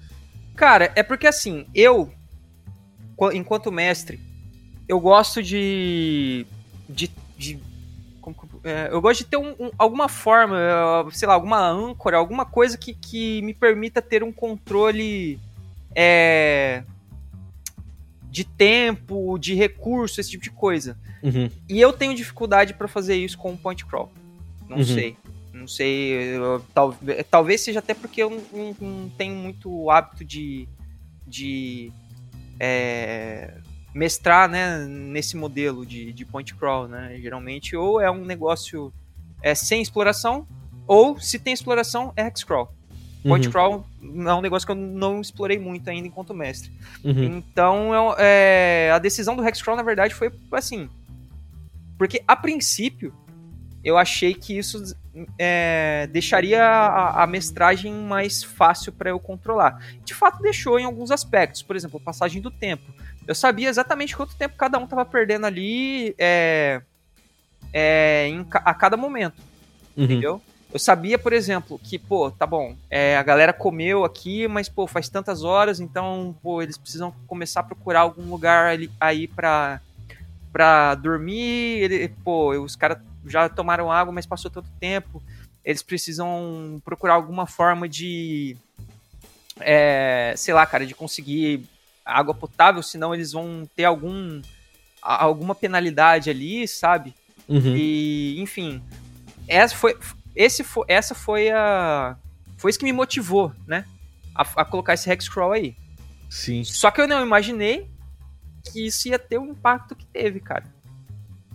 [0.56, 2.12] Cara, é porque assim, eu,
[3.32, 4.18] enquanto mestre,
[4.88, 6.44] eu gosto de,
[6.88, 7.61] de, de
[8.68, 10.57] é, eu gosto de ter um, um, alguma forma,
[11.12, 15.40] sei lá, alguma âncora, alguma coisa que, que me permita ter um controle
[15.94, 16.83] é,
[18.31, 20.98] de tempo, de recurso, esse tipo de coisa.
[21.22, 21.50] Uhum.
[21.68, 24.12] E eu tenho dificuldade para fazer isso com o point crawl.
[24.68, 24.85] Não uhum.
[24.85, 25.16] sei.
[25.52, 26.37] Não sei.
[26.37, 26.96] Eu, tal,
[27.31, 30.68] talvez seja até porque eu não, não tenho muito hábito de.
[31.26, 31.90] de
[32.61, 33.54] é,
[33.94, 37.18] mestrar né, nesse modelo de, de point crawl, né?
[37.20, 38.92] Geralmente, ou é um negócio
[39.42, 40.46] é, sem exploração,
[40.87, 42.72] ou se tem exploração, é hex crawl.
[43.22, 43.53] Point uhum.
[43.53, 46.70] crawl é um negócio que eu não explorei muito ainda enquanto mestre.
[47.05, 47.24] Uhum.
[47.24, 50.88] Então, é, a decisão do hex crawl, na verdade, foi assim.
[51.98, 53.12] Porque, a princípio,
[53.83, 54.83] eu achei que isso
[55.37, 59.83] é, deixaria a, a, mestragem mais fácil para eu controlar.
[60.05, 61.62] De fato, deixou em alguns aspectos.
[61.62, 62.92] Por exemplo, a passagem do tempo
[63.28, 66.80] eu sabia exatamente quanto tempo cada um tava perdendo ali é,
[67.70, 69.36] é, em, a cada momento.
[69.94, 70.04] Uhum.
[70.04, 70.42] Entendeu?
[70.72, 74.86] Eu sabia, por exemplo, que, pô, tá bom, é, a galera comeu aqui, mas, pô,
[74.86, 79.80] faz tantas horas, então, pô, eles precisam começar a procurar algum lugar ali, aí pra,
[80.50, 81.82] pra dormir.
[81.82, 85.22] Ele, pô, os caras já tomaram água, mas passou tanto tempo.
[85.62, 88.56] Eles precisam procurar alguma forma de.
[89.60, 91.68] É, sei lá, cara, de conseguir
[92.12, 94.40] água potável, senão eles vão ter algum
[95.00, 97.14] alguma penalidade ali, sabe?
[97.48, 97.76] Uhum.
[97.76, 98.82] E, enfim,
[99.46, 99.96] essa foi,
[100.34, 102.16] esse foi, essa foi a
[102.56, 103.84] foi isso que me motivou, né,
[104.34, 105.76] a, a colocar esse hexcrawl aí.
[106.28, 106.64] Sim.
[106.64, 107.88] Só que eu não imaginei
[108.70, 110.64] que isso ia ter o impacto que teve, cara.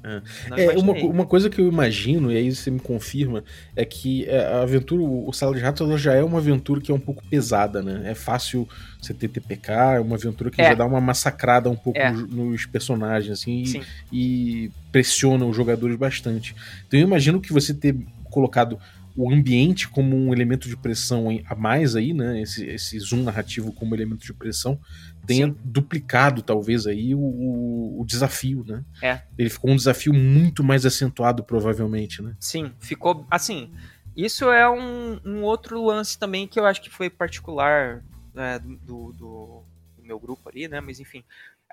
[0.03, 3.43] É, é uma, uma coisa que eu imagino, e aí você me confirma,
[3.75, 6.91] é que é, a aventura, o Sala de Ratos, ela já é uma aventura que
[6.91, 8.01] é um pouco pesada, né?
[8.11, 8.67] É fácil
[9.01, 10.69] você ter TPK, é uma aventura que é.
[10.69, 12.11] já dá uma massacrada um pouco é.
[12.11, 13.63] nos, nos, personagens, assim,
[14.11, 16.53] e, e, pressiona os jogadores bastante.
[16.87, 18.77] Então eu imagino que você ter colocado
[19.15, 22.41] o ambiente como um elemento de pressão a mais aí, né?
[22.41, 24.79] Esse, esse zoom narrativo como elemento de pressão
[25.25, 28.83] tenha duplicado, talvez, aí o, o, desafio, né?
[29.01, 29.21] É.
[29.37, 32.35] Ele ficou um desafio muito mais acentuado, provavelmente, né?
[32.39, 33.71] Sim, ficou assim.
[34.15, 38.75] Isso é um, um outro lance também que eu acho que foi particular né, do,
[38.77, 39.63] do,
[39.97, 40.81] do, meu grupo ali, né?
[40.81, 41.23] Mas enfim.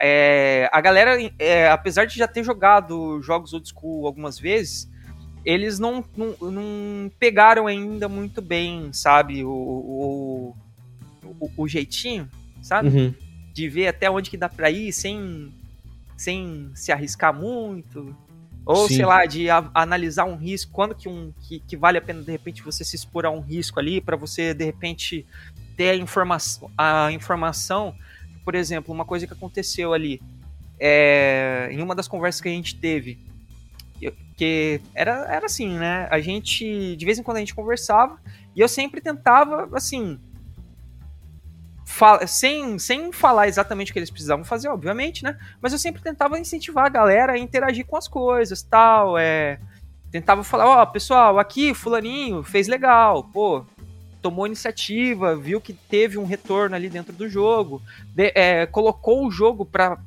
[0.01, 4.89] É, a galera, é, apesar de já ter jogado jogos old school algumas vezes,
[5.45, 9.45] eles não, não, não pegaram ainda muito bem, sabe?
[9.45, 10.57] O, o,
[11.39, 12.31] o, o jeitinho,
[12.63, 12.89] sabe?
[12.89, 13.30] Uhum
[13.61, 15.53] de ver até onde que dá para ir sem,
[16.17, 18.17] sem se arriscar muito.
[18.65, 18.97] Ou, Sim.
[18.97, 22.23] sei lá, de a, analisar um risco, quando que, um, que, que, vale a pena,
[22.23, 25.27] de repente, você se expor a um risco ali, para você, de repente,
[25.77, 26.39] ter a, informa
[26.77, 27.95] a informação.
[28.45, 30.23] Por exemplo, uma coisa que aconteceu ali,
[30.79, 33.19] é, em uma das conversas que a gente teve,
[34.37, 36.09] que era, era assim, né?
[36.11, 38.19] A gente, de vez em quando a gente conversava,
[38.57, 40.19] e eu sempre tentava, assim,
[41.91, 45.37] fala, sem, sem falar exatamente o que eles precisavam fazer, obviamente, né?
[45.61, 49.59] Mas eu sempre tentava incentivar a galera a interagir com as coisas, tal, é...
[50.11, 53.65] Tentava falar, ó, oh, pessoal, aqui, fulaninho, fez legal, pô,
[54.21, 57.81] tomou iniciativa, viu que teve um retorno ali dentro do jogo,
[58.15, 59.99] de, é, colocou o jogo pra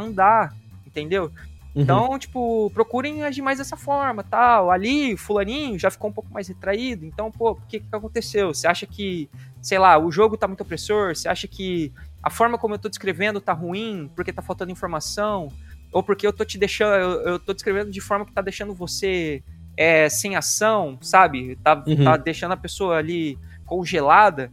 [0.00, 0.54] andar,
[0.86, 1.30] entendeu?
[1.74, 1.82] Uhum.
[1.82, 4.70] Então, tipo, procurem agir mais dessa forma, tal.
[4.70, 8.52] Ali, fulaninho já ficou um pouco mais retraído, então, pô, o que que aconteceu?
[8.52, 9.30] Você acha que
[9.60, 12.88] sei lá, o jogo tá muito opressor, você acha que a forma como eu tô
[12.88, 15.48] descrevendo tá ruim porque tá faltando informação,
[15.92, 18.74] ou porque eu tô te deixando, eu, eu tô descrevendo de forma que tá deixando
[18.74, 19.42] você
[19.76, 21.56] é, sem ação, sabe?
[21.56, 22.04] Tá, uhum.
[22.04, 24.50] tá deixando a pessoa ali congelada,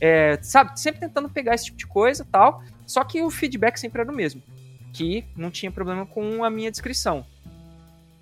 [0.00, 0.78] é, sabe?
[0.78, 4.14] Sempre tentando pegar esse tipo de coisa tal, só que o feedback sempre era o
[4.14, 4.42] mesmo.
[4.96, 7.24] Que não tinha problema com a minha descrição.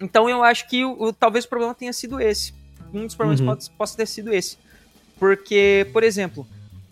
[0.01, 2.53] Então eu acho que o, o talvez o problema tenha sido esse.
[2.93, 3.47] Um dos problemas Uhum.
[3.47, 4.59] pode, possa ter sido esse.
[5.19, 6.47] Porque, por exemplo,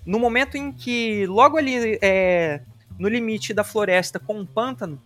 [0.06, 2.62] no momento em que, logo ali é,
[2.98, 5.00] no limite da floresta com um pântano,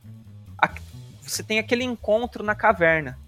[0.60, 0.72] a-
[1.22, 3.18] você tem aquele encontro na caverna,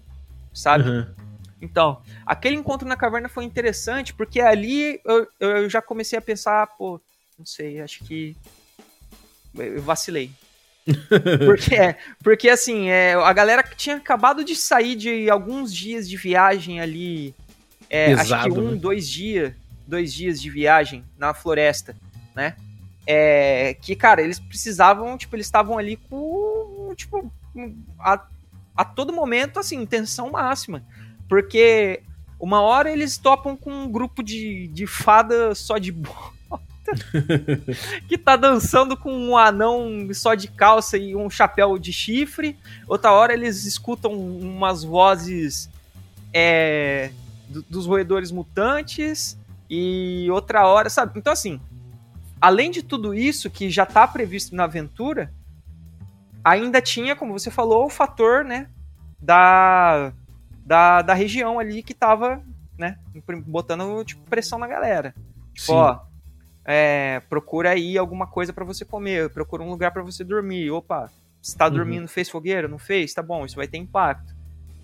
[0.53, 0.83] sabe?
[0.85, 1.15] Aham.
[1.61, 6.65] Então, aquele encontro na caverna foi interessante porque ali eu, eu já comecei a pensar,
[6.77, 7.01] pô,
[7.37, 8.37] não sei, acho que
[9.55, 10.31] eu vacilei.
[11.45, 16.17] porque, porque assim, é, a galera que tinha acabado de sair de alguns dias de
[16.17, 17.33] viagem ali,
[17.89, 18.77] é, acho Pesado, que um, né?
[18.77, 19.53] dois dias,
[19.87, 21.95] dois dias de viagem na floresta,
[22.35, 22.55] né?
[23.05, 27.31] É, que, cara, eles precisavam, tipo, eles estavam ali com, tipo,
[27.99, 28.23] a,
[28.75, 30.83] a todo momento, assim, tensão máxima.
[31.27, 32.01] Porque
[32.39, 36.38] uma hora eles topam com um grupo de, de fada só de bota
[38.07, 42.57] que tá dançando com um anão só de calça e um chapéu de chifre.
[42.87, 45.69] Outra hora eles escutam umas vozes
[46.33, 47.11] é,
[47.47, 49.37] do- dos roedores mutantes.
[49.69, 51.19] E outra hora, sabe?
[51.19, 51.61] Então, assim,
[52.41, 55.31] além de tudo isso que já tá previsto na aventura,
[56.43, 58.67] ainda tinha, como você falou, o fator, né?
[59.21, 60.11] Da,
[60.65, 62.41] da, da região ali que tava,
[62.77, 62.97] né?
[63.45, 65.13] Botando tipo, pressão na galera.
[65.53, 65.73] Tipo, Sim.
[65.73, 65.99] ó,
[66.71, 70.69] é, procura aí alguma coisa pra você comer, procura um lugar pra você dormir.
[70.69, 71.09] Opa,
[71.41, 71.73] você tá Uhum.
[71.73, 72.67] dormindo, fez fogueira?
[72.67, 73.11] Não fez?
[73.11, 74.35] Tá bom, isso vai ter impacto.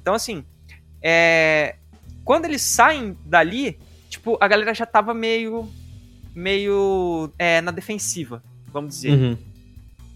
[0.02, 0.44] Então, assim,
[1.00, 1.76] é,
[2.24, 3.78] quando eles saem dali,
[4.10, 5.70] tipo, a galera já tava meio,
[6.34, 8.44] meio é, na defensiva,
[8.74, 9.38] vamos dizer Uhum.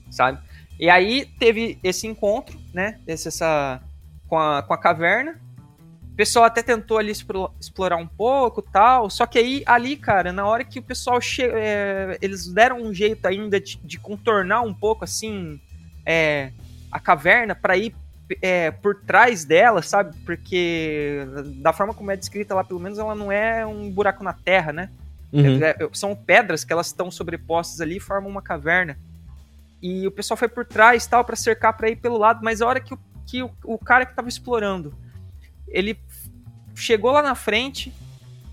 [0.09, 0.39] sabe?
[0.79, 2.99] E aí teve esse encontro, né?
[3.05, 3.79] Esse, essa,
[4.27, 5.39] com, a, com a caverna.
[6.19, 9.09] O pessoal até tentou ali explo- explorar um pouco tal.
[9.09, 12.93] Só que aí, ali, cara, na hora que o pessoal che é, eles deram um
[12.93, 15.61] jeito ainda de, de contornar um pouco assim
[16.05, 16.51] é,
[16.91, 17.95] a caverna para ir
[18.41, 20.13] é, por trás dela, sabe?
[20.25, 21.25] Porque
[21.61, 24.73] da forma como é descrita lá, pelo menos ela não é um buraco na terra,
[24.73, 24.89] né?
[25.31, 25.63] Uhum.
[25.63, 28.99] É, é, são pedras que elas estão sobrepostas ali e formam uma caverna.
[29.81, 32.67] E o pessoal foi por trás tal para cercar para ir pelo lado, mas a
[32.67, 34.93] hora que, o, que o, o cara que tava explorando,
[35.71, 35.97] ele
[36.79, 37.93] chegou lá na frente,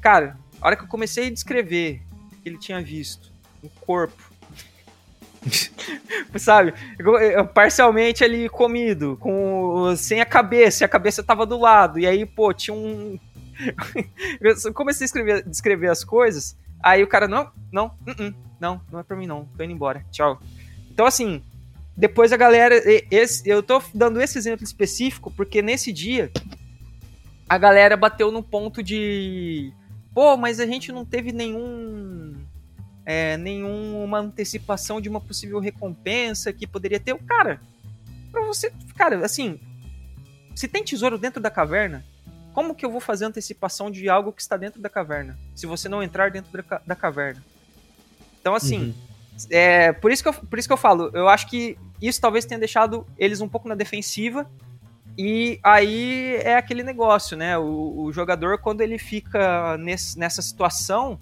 [0.00, 4.22] cara, a hora que eu comecei a descrever o que ele tinha visto, um corpo,
[6.36, 6.74] sabe,
[7.54, 12.26] parcialmente ali comido, com sem a cabeça, e a cabeça tava do lado, e aí,
[12.26, 13.18] pô, tinha um
[14.40, 19.00] eu comecei a escrever, descrever as coisas, aí o cara, não, não, uh-uh, não, não
[19.00, 20.40] é pra mim não, tô indo embora, tchau.
[20.90, 21.42] Então, assim,
[21.96, 22.74] depois a galera,
[23.10, 26.30] esse, eu tô dando esse exemplo específico porque nesse dia
[27.48, 29.72] a galera bateu no ponto de,
[30.14, 32.34] pô, mas a gente não teve nenhum,
[33.04, 37.16] é, nenhuma antecipação de uma possível recompensa que poderia ter.
[37.24, 37.60] Cara,
[38.32, 39.60] pra você, cara, assim,
[40.54, 42.04] se tem tesouro dentro da caverna,
[42.52, 45.38] como que eu vou fazer antecipação de algo que está dentro da caverna?
[45.54, 47.44] Se você não entrar dentro da, ca- da caverna.
[48.40, 48.94] Então, assim, Uhum.
[49.50, 52.44] é, por, isso que eu, por isso que eu falo, eu acho que isso talvez
[52.44, 54.50] tenha deixado eles um pouco na defensiva.
[55.18, 57.56] E aí é aquele negócio, né?
[57.56, 61.18] O, o jogador, quando ele fica nesse- nessa situação,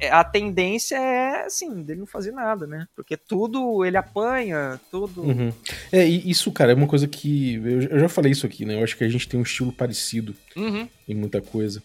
[0.00, 2.88] é, a tendência é, assim, dele não fazer nada, né?
[2.96, 5.22] Porque tudo ele apanha, tudo.
[5.22, 5.52] Uhum.
[5.92, 7.54] É, e isso, cara, é uma coisa que.
[7.56, 8.78] Eu, eu já falei isso aqui, né?
[8.78, 10.88] Eu acho que a gente tem um estilo parecido Uhum.
[11.08, 11.80] em muita coisa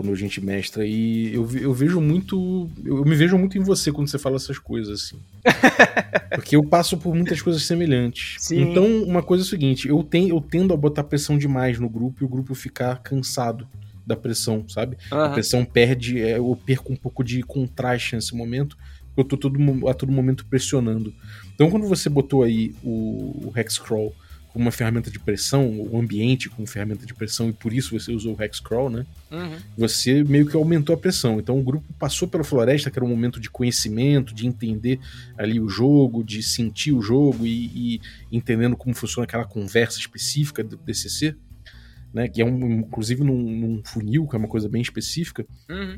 [0.00, 0.86] quando a gente mestra.
[0.86, 2.70] E eu, eu vejo muito.
[2.82, 5.18] Eu, me vejo muito em você quando você fala essas coisas, assim.
[6.34, 8.36] Porque eu passo por muitas coisas semelhantes.
[8.38, 8.62] Sim.
[8.62, 11.86] Então, uma coisa é o seguinte: eu, tenho, eu tendo a botar pressão demais no
[11.86, 13.68] grupo e o grupo ficar cansado
[14.06, 14.96] da pressão, sabe?
[15.10, 15.32] A Aham.
[15.34, 18.78] pressão perde, é, eu perco um pouco de contraste nesse momento,
[19.14, 21.12] eu tô todo, a todo momento pressionando.
[21.54, 24.14] Então, quando você botou aí o, o Hexcrawl
[24.52, 28.12] como uma ferramenta de pressão, o ambiente como ferramenta de pressão, e por isso você
[28.12, 29.06] usou o Hexcrawl, né?
[29.30, 29.56] Uhum.
[29.78, 31.38] Você meio que aumentou a pressão.
[31.38, 34.98] Então, o grupo passou pela floresta, que era um momento de conhecimento, de entender
[35.38, 38.00] ali o jogo, de sentir o jogo e, e
[38.32, 41.36] entendendo como funciona aquela conversa específica do DCC.
[42.12, 45.96] Né, que é um, inclusive num, num funil, que é uma coisa bem específica, Uhum.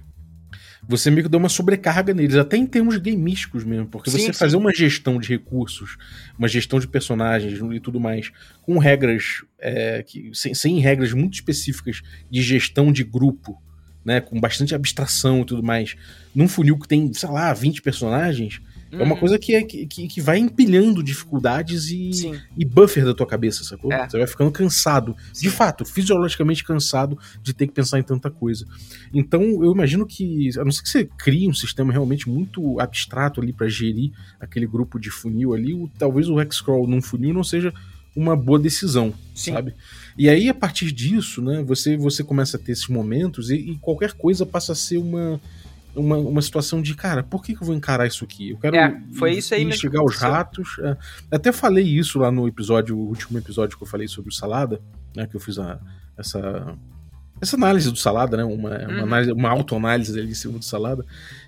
[0.86, 4.26] Você meio que dá uma sobrecarga neles, até em termos gameísticos mesmo, porque Sim, você
[4.26, 4.32] sim.
[4.32, 5.96] fazer uma gestão de recursos,
[6.36, 11.34] uma gestão de personagens e tudo mais, com regras, é, que, sem, sem regras muito
[11.34, 13.62] específicas de gestão de grupo,
[14.04, 15.94] né, com bastante abstração e tudo mais,
[16.34, 18.60] num funil que tem, sei lá, 20 personagens,
[18.92, 19.20] é uma Uhum.
[19.20, 22.40] coisa que, é, que, que vai empilhando dificuldades e, Sim.
[22.56, 23.90] e buffer da tua cabeça, sacou?
[23.92, 24.08] É.
[24.08, 25.16] Você vai ficando cansado.
[25.32, 25.48] Sim.
[25.48, 28.66] De fato, fisiologicamente cansado de ter que pensar em tanta coisa.
[29.14, 33.40] Então, eu imagino que, a não ser que você crie um sistema realmente muito abstrato
[33.40, 37.42] ali pra gerir aquele grupo de funil ali, o- talvez o Hexcrawl num funil não
[37.44, 37.72] seja
[38.14, 39.54] uma boa decisão, Sim.
[39.54, 39.72] sabe?
[40.18, 43.78] E aí, a partir disso, né, você, você começa a ter esses momentos e, e
[43.78, 45.40] qualquer coisa passa a ser uma,
[45.94, 48.50] uma, uma situação de, cara, por que, que eu vou encarar isso aqui?
[48.50, 50.76] Eu quero É, foi isso aí investigar os ratos.
[50.80, 50.96] é.
[51.30, 54.80] Até falei isso lá no episódio, o último episódio que eu falei sobre o Salada,
[55.16, 55.78] né, que eu fiz a-
[56.16, 56.74] essa,
[57.40, 59.02] essa análise do Salada, né, uma, uma, Uhum.
[59.02, 61.04] análise, uma autoanálise ali em cima do Salada,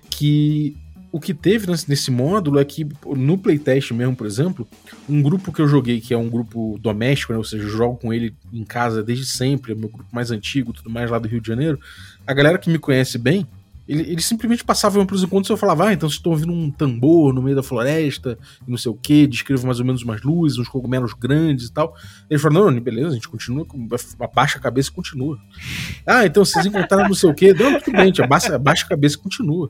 [0.09, 0.77] que
[1.11, 4.67] o que teve nesse, nesse módulo é que no playtest mesmo, por exemplo,
[5.07, 7.95] um grupo que eu joguei, que é um grupo doméstico, né, ou seja, eu jogo
[7.97, 11.17] com ele em casa desde sempre, é o meu grupo mais antigo, tudo mais lá
[11.17, 11.79] do Rio de Janeiro,
[12.27, 13.47] a galera que me conhece bem,
[13.87, 16.71] ele- eles simplesmente passavam pelos encontros e eu falava, ah, então vocês estão ouvindo um
[16.71, 20.57] tambor no meio da floresta, não sei o que, descrevo mais ou menos umas luzes,
[20.57, 21.95] uns cogumelos grandes e tal.
[22.29, 23.65] Eles falaram, não, beleza, a gente continua,
[24.19, 25.37] abaixa a cabeça e continua.
[26.05, 29.15] Ah, então vocês encontraram não sei o que, não, tudo bem, abaixa, abaixa a cabeça
[29.15, 29.67] e continua.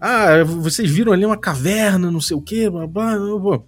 [0.00, 3.60] Ah, vocês viram ali uma caverna, não sei o que, blá blá, blá, blá.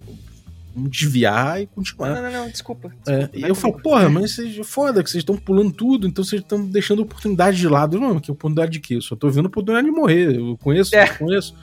[0.75, 2.15] Desviar e continuar.
[2.15, 2.87] Não, não, não, desculpa.
[3.07, 6.07] É, desculpa, e vai eu falo, porra, mas vocês, foda que vocês estão pulando tudo,
[6.07, 7.99] então vocês estão deixando oportunidade de lado.
[7.99, 8.95] Não, que oportunidade de quê?
[8.95, 10.35] Eu só tô vendo oportunidade de morrer.
[10.35, 11.07] Eu conheço, É.
[11.09, 11.55] eu conheço.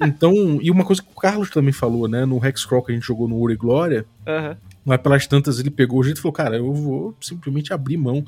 [0.00, 2.26] Então, e uma coisa que o Carlos também falou, né?
[2.26, 4.56] No Hexcrawl que a gente jogou no Ouro e Glória, Aham.
[4.84, 8.22] lá pelas tantas ele pegou o jeito e falou, cara, eu vou simplesmente abrir mão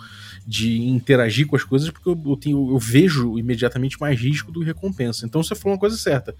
[0.47, 4.61] de interagir com as coisas porque eu, eu tenho, eu vejo imediatamente mais risco do
[4.61, 5.27] que recompensa.
[5.27, 6.35] Então você falou uma coisa certa.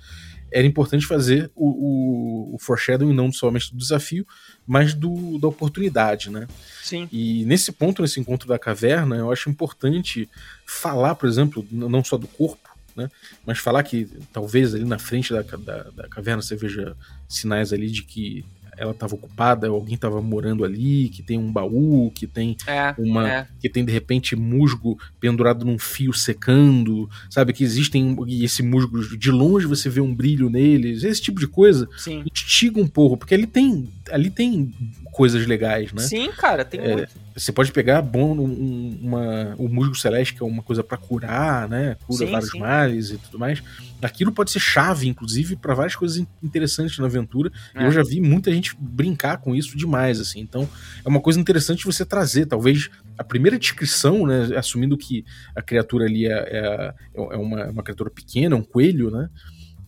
[0.51, 4.27] Era importante fazer o, o, o foreshadowing não somente do desafio,
[4.67, 6.47] mas do, da oportunidade, né?
[6.83, 7.09] Sim.
[7.13, 10.29] E nesse ponto, nesse encontro da caverna, eu acho importante
[10.67, 13.09] falar, por exemplo, não só do corpo, né?
[13.47, 16.97] Mas falar que talvez ali na frente da, da, da caverna você veja
[17.29, 18.45] sinais ali de que
[18.79, 22.95] ela estava ocupada, alguém estava morando ali, que tem um baú, que tem É.
[22.99, 23.49] uma é.
[23.61, 29.01] que tem de repente musgo pendurado num fio secando, sabe que existem e esse musgo
[29.17, 32.23] de longe você vê um brilho neles, esse tipo de coisa Sim.
[32.31, 34.73] instiga um pouco, porque ali tem ali tem
[35.19, 36.01] coisas legais, né?
[36.01, 37.11] Sim, cara, tem É, muito.
[37.35, 41.69] Você pode pegar bom um, uma, o musgo celeste, que é uma coisa pra curar,
[41.69, 41.97] né?
[42.07, 42.61] Cura Sim, vários sim.
[42.61, 43.61] males e tudo mais.
[44.01, 47.51] Aquilo pode ser chave, inclusive, pra várias coisas in- interessantes na aventura.
[47.75, 47.87] E É.
[47.87, 50.39] eu já vi muita gente brincar com isso demais, assim.
[50.39, 50.69] Então,
[51.05, 52.47] é uma coisa interessante você trazer.
[52.47, 54.57] Talvez a primeira descrição, né?
[54.57, 55.25] Assumindo que
[55.57, 59.29] a criatura ali é, é, é uma, uma criatura pequena, um coelho, né?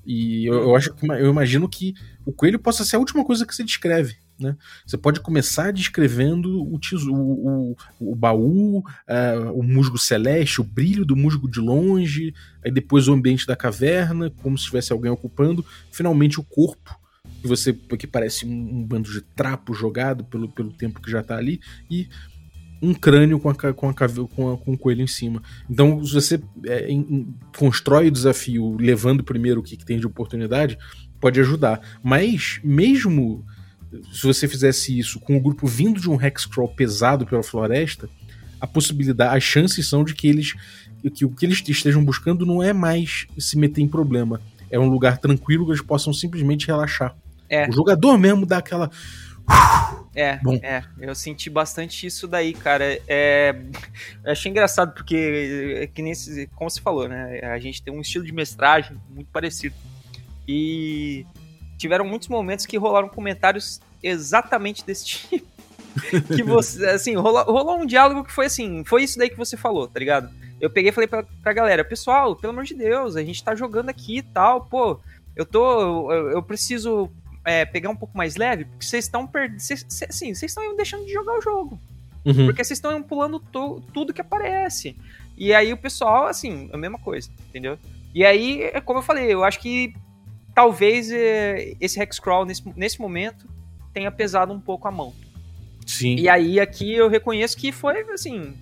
[0.04, 1.94] E eu, eu acho que eu imagino que
[2.26, 4.16] o coelho possa ser a última coisa que você descreve.
[4.40, 4.56] Né?
[4.86, 11.04] Você pode começar descrevendo o, o, o, o baú, eh, o musgo celeste, o brilho
[11.04, 12.32] do musgo de longe,
[12.64, 16.98] aí depois o ambiente da caverna, como se tivesse alguém ocupando, finalmente o corpo,
[17.42, 21.22] que você que parece um, um bando de trapo jogado pelo, pelo tempo que já
[21.22, 22.08] tá ali, e
[22.82, 25.42] um crânio com, a, com, a, com, a- com o coelho em cima.
[25.68, 30.06] Então, se você é, em- constrói o desafio levando primeiro o que, que tem de
[30.06, 30.78] oportunidade,
[31.20, 31.80] pode ajudar.
[32.02, 33.44] Mas, mesmo
[34.12, 38.08] se você fizesse isso com o grupo vindo de um hexcrawl pesado pela floresta,
[38.60, 40.54] a possibilidade, as chances são de que eles
[41.14, 44.88] que o que eles estejam buscando não é mais se meter em problema, é um
[44.88, 47.16] lugar tranquilo que eles possam simplesmente relaxar.
[47.48, 47.68] É.
[47.68, 48.90] O jogador mesmo dá aquela
[50.14, 50.58] É, Bom.
[50.62, 53.00] é, eu senti bastante isso daí, cara.
[53.08, 53.56] É,
[54.24, 57.40] eu achei engraçado porque, é que nesse, como você falou, né?
[57.42, 59.74] A gente tem um estilo de mestragem muito parecido.
[60.46, 61.24] E
[61.80, 65.46] tiveram muitos momentos que rolaram comentários exatamente desse tipo.
[66.36, 69.56] que você, assim, rolou, rolou um diálogo que foi assim, foi isso daí que você
[69.56, 70.30] falou, tá ligado?
[70.60, 73.54] Eu peguei e falei pra, pra galera, pessoal, pelo amor de Deus, a gente tá
[73.54, 75.00] jogando aqui e tal, pô,
[75.34, 77.10] eu tô, eu, eu preciso
[77.44, 79.56] é, pegar um pouco mais leve, porque vocês estão perdendo.
[79.56, 81.80] Assim, vocês estão deixando de jogar o jogo.
[82.24, 82.46] Uhum.
[82.46, 84.94] Porque vocês estão pulando tudo que aparece.
[85.36, 87.78] E aí o pessoal, assim, a mesma coisa, entendeu?
[88.14, 89.94] E aí, é como eu falei, eu acho que
[90.60, 93.46] talvez é, esse Hexcrawl, nesse, nesse momento,
[93.94, 95.14] tenha pesado um pouco a mão.
[95.86, 96.16] Sim.
[96.16, 98.52] E aí aqui eu reconheço que foi, assim,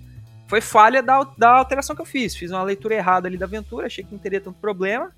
[0.47, 2.37] foi falha da, da alteração que eu fiz.
[2.37, 5.11] Fiz uma leitura errada ali da aventura, achei que não teria tanto problema.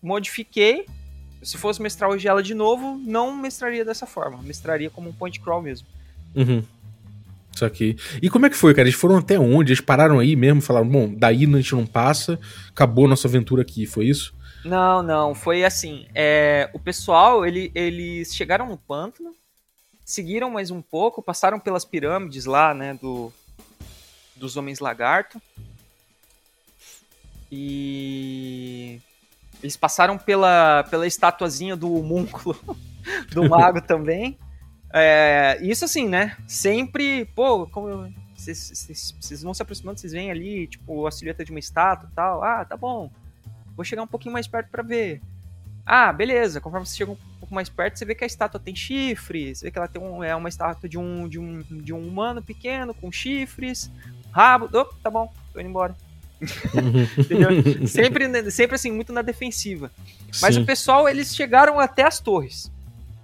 [0.00, 0.86] Modifiquei.
[1.42, 4.40] Se fosse mestrar hoje ela de novo, não mestraria dessa forma.
[4.40, 5.88] Mestraria como um point crawl mesmo.
[6.32, 6.62] Uhum.
[7.52, 7.96] Isso aqui.
[8.22, 8.86] E como é que foi, cara?
[8.86, 9.72] Eles foram até onde?
[9.72, 10.62] Eles pararam aí mesmo?
[10.62, 12.38] Falaram, bom, daí a gente não passa,
[12.68, 14.37] acabou a nossa aventura aqui, foi isso?
[14.68, 16.06] Não, não, foi assim.
[16.14, 19.34] é, o pessoal, ele, eles chegaram no pântano,
[20.04, 23.32] seguiram mais um pouco, passaram pelas pirâmides lá, né, do,
[24.36, 25.40] dos homens lagarto.
[27.50, 29.00] E
[29.62, 32.54] eles passaram pela, pela estatuazinha do homúnculo
[33.32, 34.38] do mago também.
[34.92, 36.36] É, isso assim, né?
[36.46, 41.58] Sempre, pô, como vocês vão se aproximando, vocês veem ali, tipo, a silhueta de uma
[41.58, 42.44] estátua e tal.
[42.44, 43.10] Ah, tá bom.
[43.78, 45.22] Vou chegar um pouquinho mais perto para ver.
[45.86, 46.60] Ah, beleza.
[46.60, 49.58] Conforme você chega um pouco mais perto, você vê que a estátua tem chifres.
[49.58, 52.00] Você vê que ela tem um, é uma estátua de um, de um, de um
[52.00, 53.88] humano pequeno com chifres,
[54.32, 54.68] rabo.
[54.72, 55.96] Oh, tá bom, tô indo embora.
[57.86, 59.92] sempre, sempre assim, muito na defensiva.
[60.42, 60.62] Mas Sim.
[60.62, 62.72] o pessoal, eles chegaram até as torres.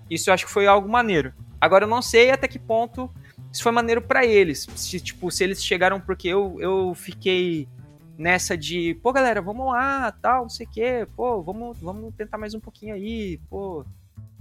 [0.09, 1.35] Isso eu acho que foi algo maneiro.
[1.61, 3.11] Agora eu não sei até que ponto
[3.53, 4.69] isso foi maneiro para eles.
[4.77, 7.69] Se, tipo, se eles chegaram porque eu, eu fiquei
[8.17, 12.39] nessa de, pô, galera, vamos lá, tal, não sei o quê, pô, vamos, vamos tentar
[12.39, 13.85] mais um pouquinho aí, pô.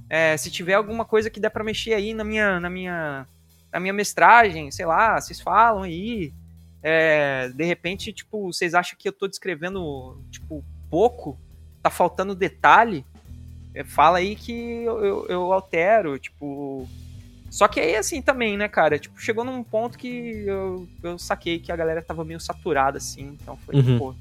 [0.10, 3.28] É, se tiver alguma coisa que der para mexer aí na minha, na minha,
[3.72, 6.34] na minha mestragem, sei lá, vocês falam aí.
[6.82, 11.40] É, de repente, tipo, vocês acham que eu tô descrevendo, tipo, pouco?
[11.82, 13.06] Tá faltando detalhe?
[13.74, 16.88] É, fala aí que eu, eu, eu altero, tipo,
[17.54, 18.98] só que aí, assim, também, né, cara?
[18.98, 23.38] Tipo, chegou num ponto que eu, eu saquei que a galera tava meio saturada, assim.
[23.40, 24.00] Então foi, uhum.
[24.00, 24.16] pô.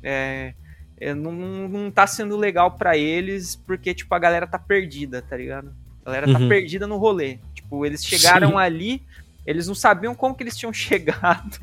[0.00, 0.54] É,
[0.96, 5.36] é, não, não tá sendo legal para eles, porque, tipo, a galera tá perdida, tá
[5.36, 5.74] ligado?
[6.04, 6.48] A galera tá uhum.
[6.48, 7.38] perdida no rolê.
[7.54, 8.58] Tipo, eles chegaram Sim.
[8.58, 9.02] ali,
[9.44, 11.58] eles não sabiam como que eles tinham chegado.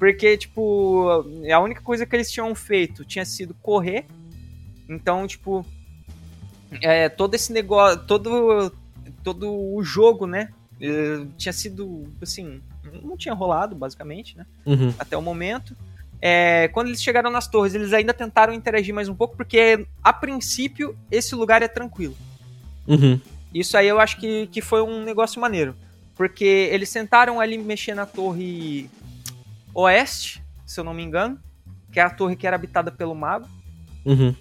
[0.00, 4.04] porque, tipo, a única coisa que eles tinham feito tinha sido correr.
[4.88, 5.64] Então, tipo,
[6.82, 8.72] é, todo esse negócio, todo
[9.24, 10.50] todo o jogo, né?
[10.74, 12.60] Uh, tinha sido, assim,
[13.02, 14.46] não tinha rolado, basicamente, né?
[14.66, 14.92] Uhum.
[14.98, 15.74] Até o momento.
[16.20, 20.12] É, quando eles chegaram nas torres, eles ainda tentaram interagir mais um pouco, porque a
[20.12, 22.16] princípio esse lugar é tranquilo.
[22.86, 23.18] Uhum.
[23.52, 25.74] Isso aí eu acho que, que foi um negócio maneiro.
[26.14, 28.88] Porque eles tentaram ali mexer na torre
[29.72, 31.38] oeste, se eu não me engano,
[31.90, 33.48] que é a torre que era habitada pelo mago.
[34.04, 34.34] Uhum.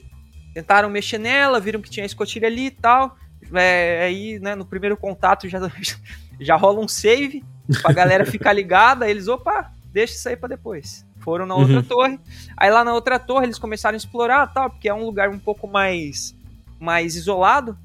[0.53, 3.17] Tentaram mexer nela, viram que tinha escotilha ali e tal
[3.53, 5.59] é, aí, né, no primeiro contato já,
[6.39, 7.43] já rola um save
[7.81, 11.05] pra galera ficar ligada, eles, opa, deixa isso aí pra depois.
[11.19, 11.83] Foram na outra uhum.
[11.83, 12.19] torre.
[12.57, 15.39] Aí lá na outra torre eles começaram a explorar, tal, porque é um lugar um
[15.39, 16.35] pouco mais
[16.79, 17.77] mais isolado.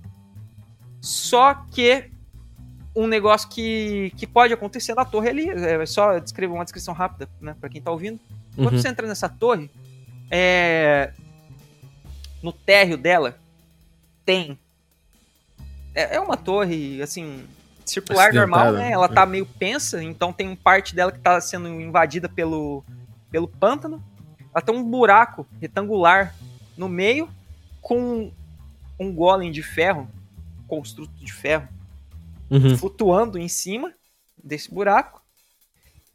[1.01, 2.11] Só que
[2.95, 7.29] um negócio que, que pode acontecer na torre ali, é só descrever uma descrição rápida,
[7.41, 8.19] né, para quem tá ouvindo.
[8.57, 8.79] Quando uhum.
[8.79, 9.71] você entra nessa torre,
[10.29, 11.13] é,
[12.43, 13.39] no térreo dela
[14.25, 14.59] tem
[15.99, 17.45] é, é uma torre, assim,
[17.85, 18.93] circular normal, né?
[18.93, 22.85] Ela tá meio pensa, então tem parte dela que tá sendo invadida pelo,
[23.31, 24.03] pelo pântano.
[24.55, 26.35] Ela tem um buraco retangular
[26.77, 27.29] no meio
[27.83, 28.31] com
[28.99, 30.09] um golem de ferro,
[30.69, 31.69] construto de ferro,
[32.49, 32.79] uhum.
[32.79, 33.93] flutuando em cima
[34.43, 35.21] desse buraco.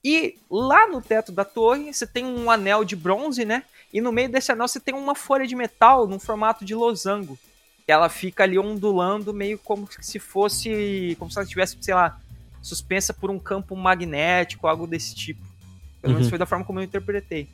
[0.01, 3.63] E lá no teto da torre você tem um anel de bronze, né?
[3.91, 7.38] E no meio desse anel você tem uma folha de metal num formato de losango
[7.88, 12.19] ela fica ali ondulando meio como se fosse, como se ela estivesse, sei lá,
[12.61, 15.41] suspensa por um campo magnético, algo desse tipo.
[16.01, 16.29] Pelo menos uhum.
[16.29, 17.47] foi da forma como eu interpretei.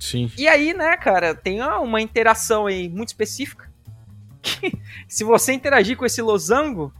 [0.00, 0.30] Sim.
[0.38, 3.68] E aí, né, cara, tem uma interação aí muito específica.
[4.40, 4.72] Que,
[5.08, 6.94] se você interagir com esse losango,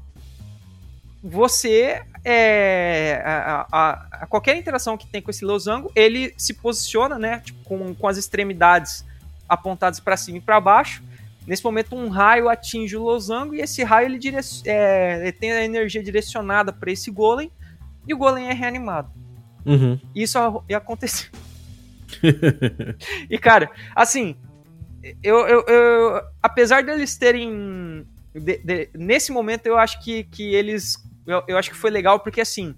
[1.23, 3.91] você é, a, a,
[4.23, 8.09] a, qualquer interação que tem com esse losango, ele se posiciona, né, tipo, com, com
[8.09, 9.05] as extremidades
[9.49, 11.03] apontadas para cima e para baixo,
[11.49, 14.21] Nesse momento, um raio atinge o losango e esse raio ele,
[14.67, 17.51] é, ele tem a energia direcionada para esse golem
[18.07, 19.11] e o golem é reanimado.
[19.65, 19.99] Uhum.
[20.15, 20.39] Isso
[20.77, 21.31] aconteceu.
[23.31, 24.37] e cara, assim,
[25.23, 31.03] eu, eu, eu apesar deles terem de, de, nesse momento eu acho que, que eles
[31.27, 32.75] eu, eu acho que foi legal porque assim,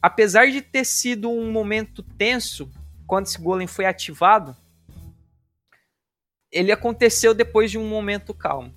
[0.00, 2.70] apesar de ter sido um momento tenso
[3.06, 4.56] quando esse golem foi ativado,
[6.54, 8.72] ele aconteceu depois de um momento calmo,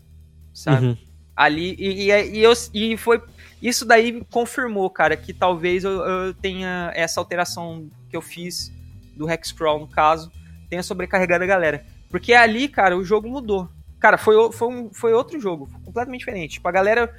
[0.51, 0.87] sabe?
[0.87, 0.97] Uhum.
[1.35, 3.21] Ali, e, e, e, eu, e foi.
[3.61, 8.73] Isso daí confirmou, cara, que talvez eu, eu, tenha essa alteração que eu fiz
[9.15, 10.31] do Hexcrawl, no caso,
[10.69, 11.85] tenha sobrecarregado a galera.
[12.09, 13.69] Porque ali, cara, o jogo mudou.
[13.99, 16.53] Cara, foi, foi, um, foi outro jogo, completamente diferente.
[16.53, 17.15] Tipo, a galera.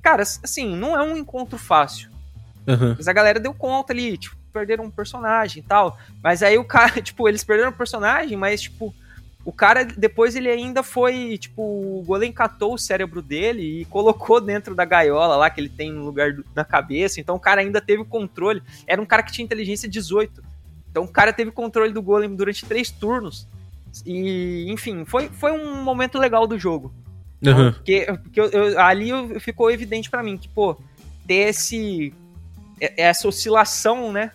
[0.00, 2.10] Cara, assim, não é um encontro fácil.
[2.68, 2.94] Uhum.
[2.96, 5.98] Mas a galera deu conta ali, tipo, perderam um personagem e tal.
[6.22, 8.94] Mas aí o cara, tipo, eles perderam um personagem, mas, tipo,
[9.46, 14.40] o cara, depois ele ainda foi, tipo, o golem catou o cérebro dele e colocou
[14.40, 17.20] dentro da gaiola lá que ele tem no lugar do, na cabeça.
[17.20, 18.60] Então o cara ainda teve o controle.
[18.88, 20.42] Era um cara que tinha inteligência 18.
[20.90, 23.46] Então o cara teve controle do golem durante três turnos.
[24.04, 26.92] E, enfim, foi, foi um momento legal do jogo.
[27.40, 27.70] Uhum.
[27.70, 30.76] Porque, porque eu, eu, ali ficou evidente para mim que, pô,
[31.24, 32.12] ter esse,
[32.80, 34.32] essa oscilação, né?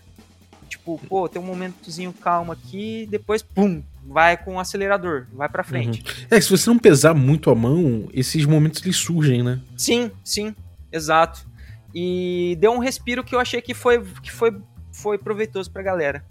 [0.69, 5.63] Tipo, pô, tem um momentozinho calmo aqui, depois, pum, vai com o acelerador, vai pra
[5.63, 6.03] frente.
[6.29, 9.59] É, se você não pesar muito a mão, esses momentos eles surgem, né?
[9.77, 10.55] Sim, sim,
[10.91, 11.45] exato.
[11.93, 14.55] E deu um respiro que eu achei que foi, que foi,
[14.91, 16.23] foi proveitoso pra galera.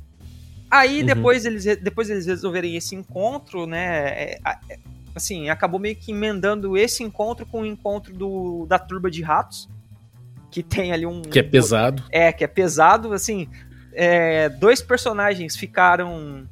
[0.71, 1.07] Aí Uhum.
[1.07, 4.07] depois, eles, depois eles resolverem esse encontro, né?
[4.09, 4.79] é, é,
[5.15, 9.69] assim, acabou meio que emendando esse encontro com o encontro do, da turba de ratos.
[10.51, 11.23] Que tem ali um.
[11.23, 12.03] Que é pesado.
[12.11, 13.49] É, que é pesado, assim.
[13.93, 16.45] é, dois personagens ficaram.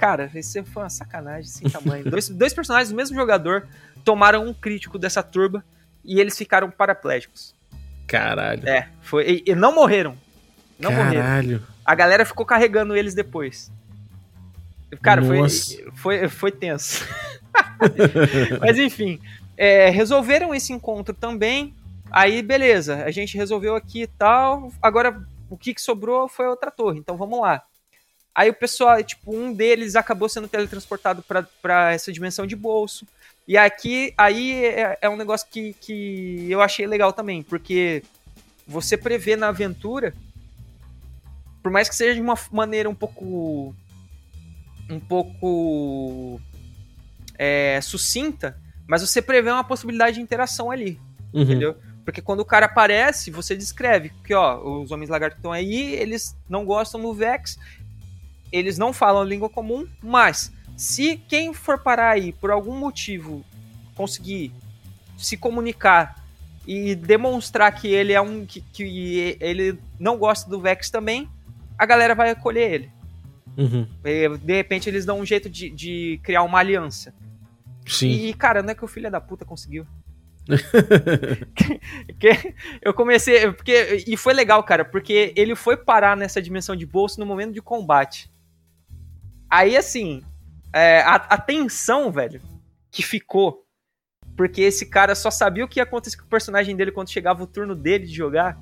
[0.00, 2.10] Cara, isso foi uma sacanagem sem tamanho.
[2.10, 3.68] dois, dois personagens do mesmo jogador
[4.02, 5.62] tomaram um crítico dessa turba
[6.02, 7.54] e eles ficaram paraplégicos.
[8.06, 8.66] Caralho.
[8.66, 9.42] É, foi.
[9.46, 10.16] E, e não morreram.
[10.78, 11.20] Não morreram.
[11.20, 11.62] Caralho.
[11.84, 13.70] A galera ficou carregando eles depois.
[15.02, 15.76] Cara, foi, Nossa.
[15.92, 17.06] foi, foi tenso.
[18.58, 19.20] Mas enfim,
[19.54, 21.74] é, resolveram esse encontro também.
[22.10, 24.72] Aí, beleza, a gente resolveu aqui e tal.
[24.80, 27.62] Agora, o que, que sobrou foi outra torre, então vamos lá.
[28.40, 31.22] Aí o pessoal, tipo, um deles acabou sendo teletransportado
[31.60, 33.06] para essa dimensão de bolso.
[33.46, 38.02] E aqui, aí é, é um negócio que, que eu achei legal também, porque
[38.66, 40.14] você prevê na aventura,
[41.62, 43.76] por mais que seja de uma maneira um pouco.
[44.88, 46.40] um pouco.
[47.36, 50.98] É, sucinta, mas você prevê uma possibilidade de interação ali,
[51.30, 51.42] Uhum.
[51.42, 51.76] entendeu?
[52.06, 55.92] Porque quando o cara aparece, você descreve que, ó, os homens lagartos que estão aí,
[55.92, 57.58] eles não gostam do Vex,
[58.52, 63.44] eles não falam língua comum, mas se quem for parar aí por algum motivo
[63.94, 64.52] conseguir
[65.16, 66.24] se comunicar
[66.66, 71.28] e demonstrar que ele é um que, que ele não gosta do Vex também,
[71.76, 72.90] a galera vai acolher ele.
[73.56, 73.86] Uhum.
[74.38, 77.12] De repente eles dão um jeito de, de criar uma aliança.
[77.86, 78.10] Sim.
[78.10, 79.86] E, cara, não é que o filho da puta conseguiu.
[82.82, 83.52] Eu comecei.
[83.52, 87.52] Porque, e foi legal, cara, porque ele foi parar nessa dimensão de bolso no momento
[87.52, 88.29] de combate.
[89.50, 90.22] Aí, assim,
[90.72, 92.40] é, a, a tensão, velho,
[92.90, 93.64] que ficou.
[94.36, 97.42] Porque esse cara só sabia o que ia acontecer com o personagem dele quando chegava
[97.42, 98.56] o turno dele de jogar.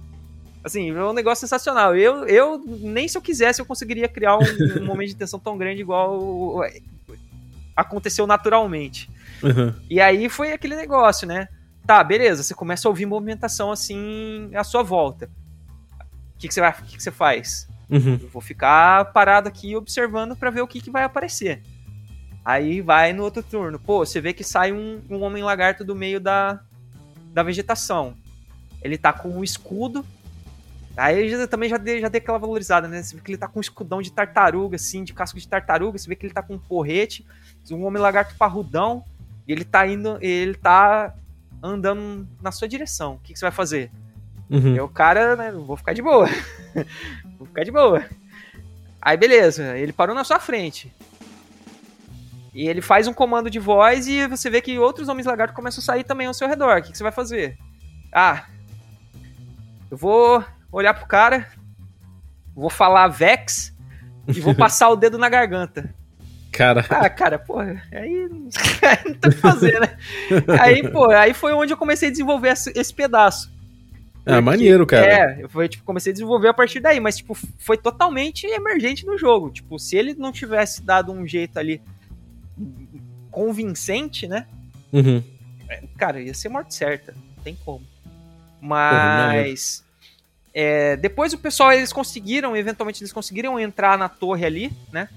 [0.64, 1.94] Assim, é um negócio sensacional.
[1.94, 4.42] Eu, eu nem se eu quisesse, eu conseguiria criar um,
[4.80, 6.62] um momento de tensão tão grande igual o-
[7.76, 9.08] aconteceu naturalmente.
[9.42, 9.72] Uhum.
[9.88, 11.48] E aí foi aquele negócio, né?
[11.86, 15.30] Tá, beleza, você começa a ouvir movimentação assim à sua volta.
[16.34, 17.68] O que, que você vai, o que, que você faz?
[17.90, 18.18] Uhum.
[18.20, 21.62] Eu vou ficar parado aqui observando pra ver o que, que vai aparecer.
[22.44, 23.78] Aí vai no outro turno.
[23.78, 26.60] Pô, você vê que sai um, um homem lagarto do meio da,
[27.32, 28.14] da vegetação.
[28.82, 30.04] Ele tá com um escudo.
[30.96, 33.02] Aí já, também já dei, já dei aquela valorizada, né?
[33.02, 35.98] Você vê que ele tá com um escudão de tartaruga, assim, de casco de tartaruga.
[35.98, 37.26] Você vê que ele tá com um porrete,
[37.70, 39.04] um homem lagarto parrudão.
[39.46, 41.14] E ele tá indo, ele tá
[41.62, 43.14] andando na sua direção.
[43.14, 43.90] O que, que você vai fazer?
[44.50, 44.74] Uhum.
[44.74, 46.28] E o cara, né, vou ficar de boa.
[47.38, 48.04] vou ficar de boa.
[49.00, 50.92] Aí beleza, ele parou na sua frente.
[52.52, 55.80] E ele faz um comando de voz e você vê que outros homens lagartos começam
[55.80, 56.78] a sair também ao seu redor.
[56.78, 57.56] O que, que você vai fazer?
[58.12, 58.46] Ah,
[59.90, 61.46] eu vou olhar pro cara,
[62.54, 63.74] vou falar Vex
[64.26, 65.94] e vou passar o dedo na garganta.
[66.50, 66.84] Cara.
[66.90, 68.48] Ah, cara, porra, aí não
[69.14, 69.96] tem o que fazer, né?
[70.60, 73.52] Aí, pô, aí foi onde eu comecei a desenvolver esse, esse pedaço.
[74.28, 75.06] Ah, maneiro, cara.
[75.06, 79.06] É, eu foi, tipo, comecei a desenvolver a partir daí, mas tipo, foi totalmente emergente
[79.06, 79.50] no jogo.
[79.50, 81.80] Tipo, se ele não tivesse dado um jeito ali
[83.30, 84.46] convincente, né?
[84.92, 85.22] Uhum.
[85.96, 87.12] Cara, ia ser morte certa.
[87.12, 87.84] Não tem como.
[88.60, 89.82] Mas.
[90.52, 95.08] é, depois o pessoal, eles conseguiram, eventualmente eles conseguiram entrar na torre ali, né?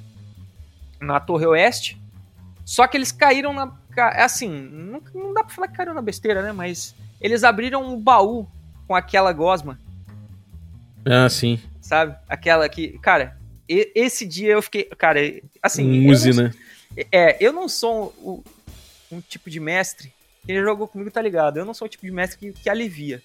[1.02, 2.00] Na torre oeste.
[2.64, 3.76] Só que eles caíram na.
[3.98, 6.54] é Assim, não, não dá pra falar que caíram na besteira, né?
[6.54, 8.48] Mas eles abriram um baú
[8.92, 9.80] com aquela gosma.
[11.06, 11.58] Ah, sim.
[11.80, 12.14] sabe?
[12.28, 15.22] Aquela que, cara, esse dia eu fiquei, cara,
[15.64, 16.52] assim, não- né?
[17.10, 20.14] é, eu não sou um, um tipo de mestre,
[20.46, 23.24] quem jogou comigo tá ligado, eu não sou o tipo de mestre que, que alivia.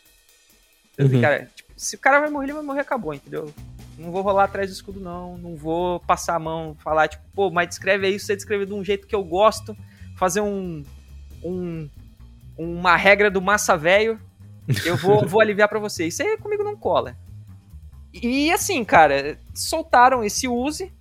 [0.97, 1.21] Uhum.
[1.21, 3.53] Cara, tipo, se o cara vai morrer, ele vai morrer, acabou, entendeu?
[3.99, 5.37] Não vou rolar atrás do escudo, não.
[5.37, 8.85] Não vou passar a mão, falar, tipo, pô, mas descreve aí, você descreve de um
[8.85, 9.77] jeito que eu gosto,
[10.17, 10.85] fazer um.
[11.43, 11.89] um
[12.57, 14.19] uma regra do massa velho.
[14.85, 16.07] Eu vou, vou aliviar pra você.
[16.07, 17.17] Isso aí comigo não cola.
[18.12, 20.93] E assim, cara, soltaram esse use.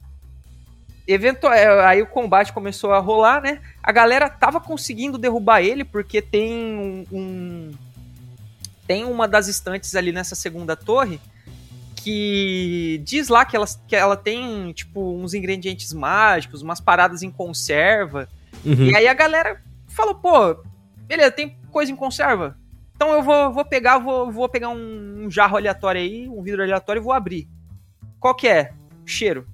[1.08, 3.62] Eventu é, aí o combate começou a rolar, né?
[3.82, 7.72] A galera tava conseguindo derrubar ele porque tem um, um-
[8.88, 11.20] tem uma das estantes ali nessa segunda torre
[11.96, 17.32] que diz lá que ela, que ela tem tipo uns ingredientes mágicos, umas paradas em
[17.32, 18.28] conserva.
[18.64, 18.86] Uhum.
[18.92, 20.56] E aí a galera falou, pô,
[21.08, 22.58] beleza, tem coisa em conserva?
[22.96, 26.64] Então eu vou, vou pegar, vou, vou pegar um, um jarro aleatório aí, um vidro
[26.64, 27.48] aleatório e vou abrir.
[28.20, 28.72] Qual que é?
[29.06, 29.48] Cheiro.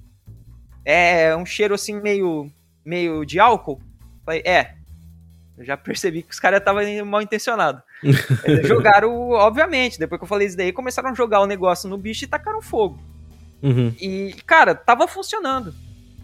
[0.84, 2.50] É um cheiro assim meio
[2.84, 3.80] meio de álcool?
[4.24, 4.74] Falei, é.
[5.56, 7.82] Eu já percebi que os caras estavam mal intencionados.
[8.64, 12.24] Jogaram, obviamente, depois que eu falei isso daí, começaram a jogar o negócio no bicho
[12.24, 12.98] e tacaram fogo.
[13.62, 13.94] Uhum.
[14.00, 15.74] E, cara, tava funcionando.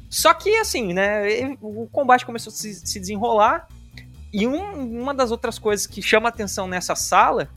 [0.08, 3.68] Só que, assim, né, o combate começou a se, se desenrolar.
[4.32, 7.48] E um- uma das outras coisas que chama atenção nessa sala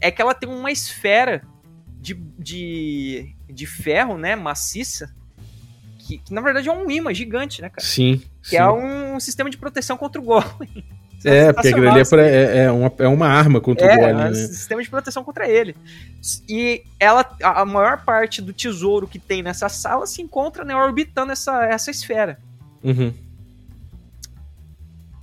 [0.00, 1.42] é que ela tem uma esfera
[2.00, 5.14] de, de, de ferro, né, maciça,
[5.98, 7.86] que, que na verdade é um imã gigante, né, cara?
[7.86, 8.22] Sim.
[8.42, 8.56] Que sim.
[8.56, 10.84] é um sistema de proteção contra o golem.
[11.24, 13.96] É, porque aquilo ali é, pra- é, é uma, é uma arma contra o É,
[13.96, 14.34] golem, um né?
[14.34, 15.74] sistema de proteção contra ele.
[16.48, 20.76] E ela, a a maior parte do tesouro que tem nessa sala se encontra né,
[20.76, 22.38] orbitando essa, essa esfera.
[22.84, 23.12] Uhum.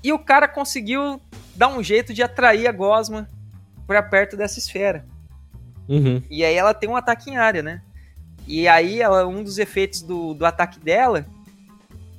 [0.03, 1.21] E o cara conseguiu
[1.55, 3.29] dar um jeito de atrair a Gosma
[3.87, 5.05] pra perto dessa esfera.
[5.87, 6.21] Uhum.
[6.29, 7.81] E aí ela tem um ataque em área, né?
[8.47, 11.25] E aí ela, um dos efeitos do, do ataque dela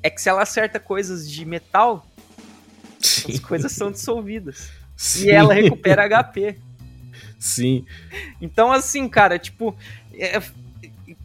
[0.02, 2.06] é que se ela acerta coisas de metal,
[3.00, 3.38] as Sim.
[3.38, 4.70] coisas são dissolvidas.
[4.96, 5.26] Sim.
[5.26, 6.58] E ela recupera HP.
[7.38, 7.84] Sim.
[8.40, 9.76] Então, assim, cara, tipo,
[10.12, 10.40] é-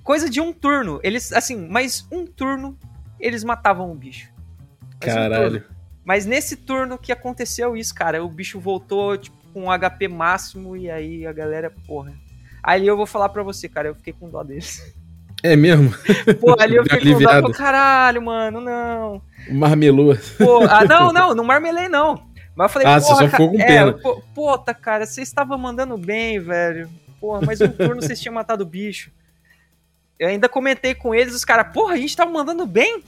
[0.03, 0.99] coisa de um turno.
[1.03, 2.77] Eles, assim, mas um turno
[3.19, 4.29] eles matavam o bicho.
[5.01, 5.61] Mais um Caralho.
[5.61, 5.65] turno.
[6.09, 10.75] Mas nesse turno que aconteceu isso, cara, o bicho voltou, tipo, com um HP máximo
[10.75, 12.11] e aí a galera, porra.
[12.63, 14.91] Aí eu vou falar pra você, cara, eu fiquei com dó deles.
[15.43, 15.93] É mesmo?
[16.41, 17.51] Pô, ali eu fiquei com dó, aliviado.
[17.53, 19.21] caralho, mano, não.
[19.51, 20.17] Marmelou.
[20.39, 22.15] Pô, ah, não, não, não marmelei, não.
[22.55, 23.93] Mas eu falei, Ah, você porra, só ficou ca- com é, pena.
[23.93, 26.89] pô, Puta, cara, você estava mandando bem, velho.
[27.21, 29.11] Porra, mas um turno vocês tinham matado o bicho.
[30.17, 33.03] Eu ainda comentei com eles, os caras, porra, a gente tava mandando bem?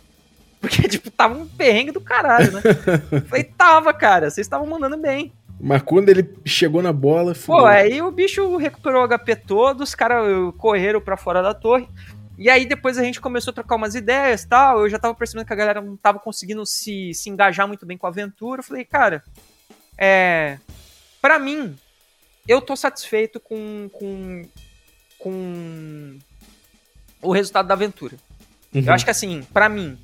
[0.62, 2.62] Porque, tipo, tava um perrengue do caralho, né?
[3.28, 5.34] Falei, tava, cara, vocês estavam mandando bem.
[5.60, 7.66] Mas quando ele chegou na bola, Pô, fudeu.
[7.66, 10.24] aí o bicho recuperou o HP todo, os caras
[10.58, 11.88] correram pra fora da torre.
[12.38, 14.82] E aí depois a gente começou a trocar umas ideias e tal.
[14.82, 17.98] Eu já tava percebendo que a galera não tava conseguindo se, se engajar muito bem
[17.98, 18.62] com a aventura.
[18.62, 19.24] Eu falei, cara,
[19.98, 20.58] é.
[21.22, 21.76] Pra mim,
[22.48, 23.90] eu tô satisfeito com.
[23.94, 24.48] com.
[25.20, 26.18] com
[27.22, 28.16] o resultado da aventura.
[28.74, 28.82] Uhum.
[28.84, 29.96] Eu acho que assim, pra mim,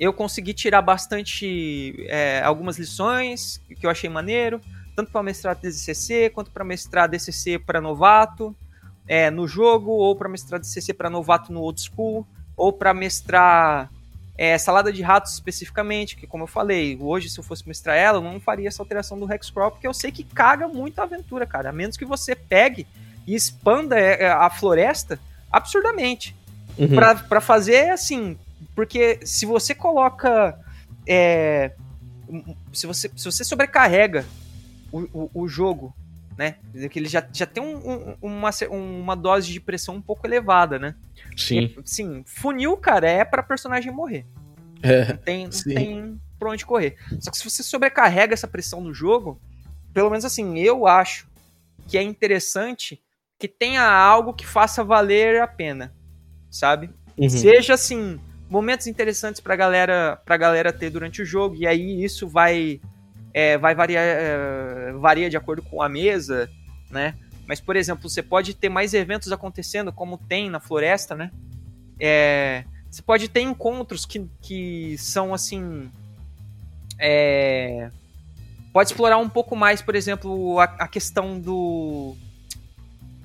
[0.00, 4.58] eu consegui tirar bastante é, algumas lições que eu achei maneiro,
[4.96, 8.56] tanto para mestrar DCC quanto para mestrar DCC para novato
[9.06, 12.26] é, no jogo, ou para mestrar DCC para novato no old school,
[12.56, 13.90] ou para mestrar
[14.38, 18.18] é, salada de ratos especificamente, que como eu falei, hoje se eu fosse mestrar ela,
[18.18, 21.44] eu não faria essa alteração do Hexcrawl, porque eu sei que caga muito a aventura,
[21.44, 21.68] cara.
[21.68, 22.86] A menos que você pegue
[23.26, 25.20] e expanda é, a floresta
[25.52, 26.34] absurdamente
[26.78, 26.88] Uhum.
[26.88, 28.38] Pra para fazer assim,
[28.80, 30.58] porque se você coloca
[31.06, 31.72] é,
[32.72, 34.24] se você se você sobrecarrega
[34.90, 35.94] o, o, o jogo,
[36.38, 36.56] né?
[36.90, 40.78] Que ele já, já tem um- um- uma, uma dose de pressão um pouco elevada,
[40.78, 40.94] né?
[41.36, 41.74] Sim.
[41.76, 44.24] E, sim, funil, cara, é pra personagem morrer.
[44.82, 45.08] É.
[45.12, 45.74] Não tem, não Sim.
[45.74, 46.96] tem pra onde correr.
[47.20, 49.38] Só que se você sobrecarrega essa pressão no jogo,
[49.92, 51.28] pelo menos assim, eu acho
[51.86, 52.98] que é interessante
[53.38, 55.92] que tenha algo que faça valer a pena,
[56.50, 56.88] sabe?
[57.18, 57.28] Uhum.
[57.28, 58.18] Seja assim,
[58.50, 62.80] momentos interessantes pra galera, pra galera ter durante o jogo, e aí isso vai
[63.32, 66.50] é, vai variar é, varia de acordo com a mesa,
[66.90, 67.14] né?
[67.46, 71.30] Mas, por exemplo, você pode ter mais eventos acontecendo, como tem na floresta, né?
[71.98, 75.90] É, você pode ter encontros que, que são assim.
[76.98, 77.90] é,
[78.72, 82.16] pode explorar um pouco mais, por exemplo, a, a questão do.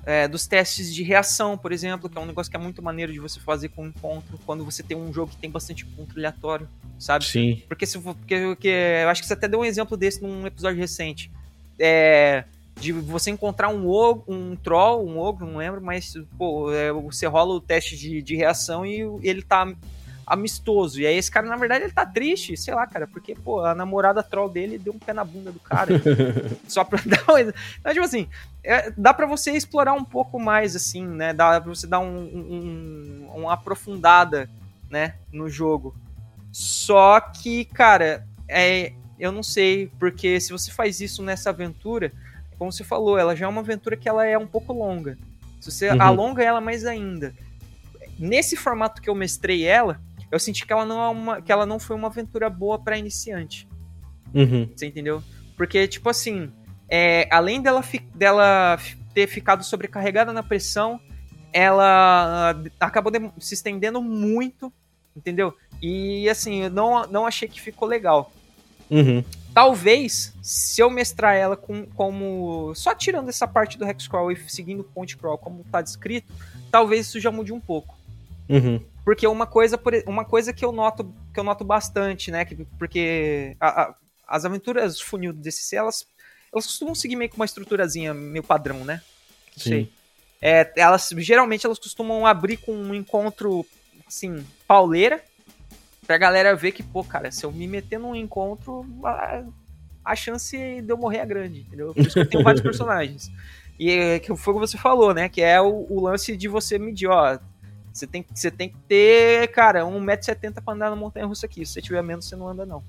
[0.06, 3.12] É, dos testes de reação, por exemplo, que é um negócio que é muito maneiro
[3.12, 6.16] de você fazer com um encontro, quando você tem um jogo que tem bastante encontro
[6.16, 7.24] aleatório, sabe?
[7.24, 7.62] Sim.
[7.68, 8.68] Porque se for- porque, porque
[9.02, 11.30] eu acho que você até deu um exemplo desse num episódio recente.
[11.78, 12.44] É,
[12.78, 17.26] de você encontrar um ogro, um troll, um ogro, não lembro, mas pô, é, você
[17.26, 19.74] rola o teste de, de reação e ele tá
[20.26, 21.00] amistoso.
[21.00, 23.74] E aí esse cara, na verdade, ele tá triste, sei lá, cara, porque, pô, a
[23.74, 25.92] namorada troll dele deu um pé na bunda do cara.
[26.66, 27.40] só pra dar uma...
[27.40, 28.28] Então, tipo assim,
[28.64, 31.32] é, dá pra você explorar um pouco mais, assim, né?
[31.32, 34.50] Dá pra você dar um, um- uma aprofundada,
[34.90, 35.94] né, no jogo.
[36.52, 42.10] Só que, cara, é, eu não sei, porque se você faz isso nessa aventura,
[42.58, 45.16] como você falou, ela já é uma aventura que ela é um pouco longa.
[45.60, 46.00] Se você Uhum.
[46.02, 47.34] alonga ela mais ainda.
[48.18, 50.00] Nesse formato que eu mestrei ela,
[50.30, 52.98] eu senti que ela não, é uma, que ela não foi uma aventura boa pra
[52.98, 53.68] iniciante.
[54.34, 54.68] Uhum.
[54.74, 55.22] Você entendeu?
[55.56, 56.52] Porque, tipo assim,
[56.88, 58.78] é, além dela, fi- dela
[59.14, 61.00] ter ficado sobrecarregada na pressão,
[61.52, 64.72] ela ah, acabou de- se estendendo muito,
[65.16, 65.56] entendeu?
[65.80, 68.30] E assim, eu não, não achei que ficou legal.
[68.90, 69.24] Uhum.
[69.54, 72.72] Talvez, se eu mestrar ela com, como.
[72.74, 76.32] Só tirando essa parte do Hexcrawl e seguindo o Point Crawl como tá descrito,
[76.70, 77.96] talvez isso já mude um pouco.
[78.48, 78.80] Uhum.
[79.06, 82.44] Porque uma coisa, uma coisa que eu noto que eu noto bastante, né?
[82.44, 83.94] Que, porque a, a,
[84.26, 86.04] as aventuras funil do DCC, elas,
[86.52, 89.00] elas costumam seguir meio com uma estruturazinha meio padrão, né?
[89.56, 89.70] Não Sim.
[89.70, 89.92] sei.
[90.42, 93.64] É, elas geralmente elas costumam abrir com um encontro
[94.08, 95.22] assim, pauleira,
[96.04, 99.44] pra galera ver que, pô, cara, se eu me meter num encontro, a,
[100.04, 101.94] a chance de eu morrer é grande, entendeu?
[101.94, 103.30] Por isso que eu tenho vários personagens.
[103.78, 105.28] E é, que foi o que você falou, né?
[105.28, 107.38] Que é o, o lance de você medir, ó.
[107.96, 111.64] Você tem, você tem que ter, cara, 1,70m pra andar na montanha russa aqui.
[111.64, 112.84] Se você tiver menos, você não anda, não.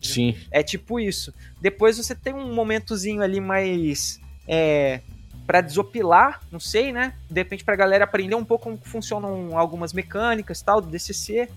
[0.00, 0.36] Sim.
[0.50, 1.32] É tipo isso.
[1.60, 4.20] Depois você tem um momentozinho ali mais.
[4.46, 5.00] É,
[5.46, 7.14] para desopilar, não sei, né?
[7.28, 11.48] De repente pra galera aprender um pouco como funcionam algumas mecânicas tal, do DCC.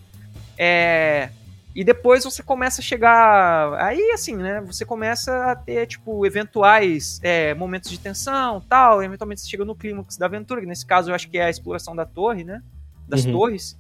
[0.58, 1.30] É,
[1.76, 3.74] e depois você começa a chegar.
[3.76, 4.62] Aí, assim, né?
[4.62, 9.04] Você começa a ter, tipo, eventuais é, momentos de tensão tal.
[9.04, 11.50] eventualmente você chega no clímax da aventura, que nesse caso eu acho que é a
[11.50, 12.64] exploração da torre, né?
[13.08, 13.32] Das Uhum.
[13.32, 13.80] torres.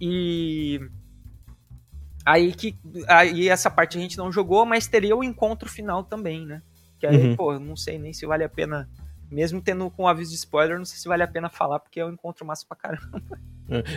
[0.00, 0.80] E.
[2.24, 2.76] Aí que.
[3.08, 6.62] Aí essa parte a gente não jogou, mas teria o encontro final também, né?
[6.98, 7.36] Que aí, Uhum.
[7.36, 8.88] pô, não sei nem se vale a pena.
[9.30, 12.04] Mesmo tendo com aviso de spoiler, não sei se vale a pena falar, porque é
[12.06, 13.22] um encontro massa pra caramba.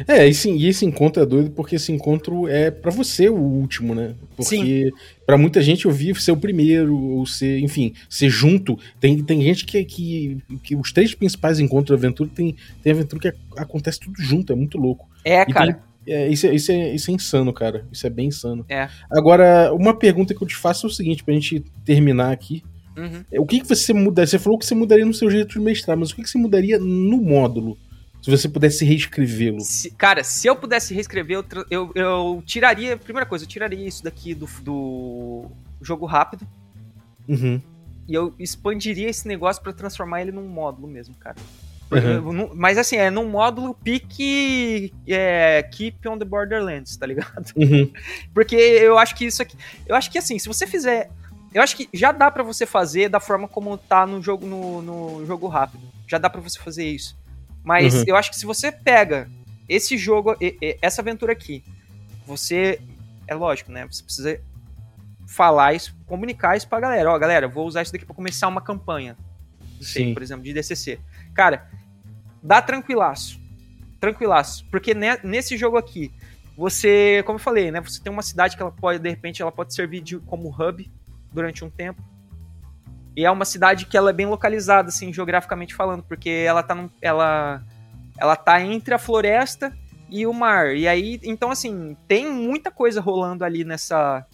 [0.08, 3.36] É, e, sim, e esse encontro é doido porque esse encontro é pra você o
[3.36, 4.14] último, né?
[4.36, 4.92] Porque
[5.26, 8.78] pra muita gente ouvir ser o primeiro, ou ser, enfim, ser junto.
[9.00, 13.22] Tem, tem gente que, que, que os três principais encontros da aventura tem, tem aventura
[13.22, 15.08] que acontece tudo junto, é muito louco.
[15.24, 15.74] É, E cara.
[15.74, 17.84] tem- é, isso, é, isso, é, isso é insano, cara.
[17.92, 18.64] Isso é bem insano.
[18.70, 18.88] É.
[19.10, 22.62] Agora, uma pergunta que eu te faço é o seguinte, pra gente terminar aqui.
[22.96, 23.24] Uhum.
[23.32, 24.28] É, O que, que você mudaria?
[24.28, 26.38] Você falou que você mudaria no seu jeito de mestrar, mas o que, que você
[26.38, 27.76] mudaria no módulo?
[28.26, 29.60] Se você pudesse reescrevê-lo.
[30.00, 32.98] Cara, se eu pudesse reescrever, eu, eu, eu tiraria.
[32.98, 36.48] Primeira coisa, eu tiraria isso daqui do, do jogo rápido.
[37.28, 37.62] Uhum.
[38.08, 41.36] E eu expandiria esse negócio pra transformar ele num módulo mesmo, cara.
[41.92, 42.50] Uhum.
[42.56, 47.54] Mas assim, é num módulo pique é, Keep on the Borderlands, tá ligado?
[47.56, 47.94] Uhum.
[48.34, 49.56] Porque eu acho que isso aqui.
[49.86, 51.12] Eu acho que assim, se você fizer.
[51.54, 54.82] Eu acho que já dá pra você fazer da forma como tá no jogo no,
[54.82, 55.84] no jogo rápido.
[56.08, 57.16] Já dá pra você fazer isso.
[57.66, 58.04] Mas Uhum.
[58.08, 59.28] eu acho que se você pega
[59.68, 60.36] esse jogo,
[60.82, 61.64] essa aventura aqui,
[62.26, 62.80] você.
[63.28, 63.88] É lógico, né?
[63.92, 64.40] Você precisa
[65.28, 67.12] falar isso, comunicar isso pra galera.
[67.12, 69.18] Ó, galera, vou usar isso daqui pra começar uma campanha.
[69.82, 70.14] Sei, Sim.
[70.14, 71.00] por exemplo, de DCC.
[71.34, 71.68] Cara,
[72.44, 73.40] dá tranquilaço.
[74.00, 74.64] Tranquilaço.
[74.70, 76.14] Porque ne- nesse jogo aqui,
[76.56, 77.82] você, como eu falei, né?
[77.82, 80.90] Você tem uma cidade que ela pode, de repente, ela pode servir de, como hub
[81.34, 82.02] durante um tempo.
[83.16, 86.76] E é uma cidade que ela é bem localizada, assim, geograficamente falando, porque ela tá,
[86.76, 87.64] num, ela,
[88.18, 89.76] ela tá entre a floresta
[90.10, 90.76] e o mar.
[90.76, 94.26] E aí, então, assim, tem muita coisa rolando ali nessa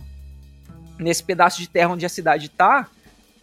[0.98, 2.88] nesse pedaço de terra onde a cidade tá.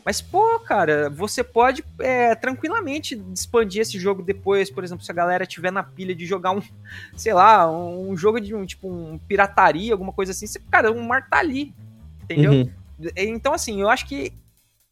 [0.05, 5.14] Mas, pô, cara, você pode é, tranquilamente expandir esse jogo depois, por exemplo, se a
[5.14, 6.62] galera tiver na pilha de jogar um,
[7.16, 10.47] sei lá, um, jogo de um tipo um pirataria, alguma coisa assim.
[10.47, 11.74] Você, cara, o mar tá ali,
[12.22, 12.53] entendeu?
[12.53, 12.70] Uhum.
[13.16, 14.32] Então, assim, eu acho que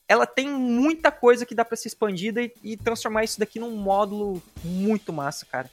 [0.08, 3.76] ela tem muita coisa que dá pra ser expandida e, e transformar isso daqui num
[3.76, 5.68] módulo muito massa, cara.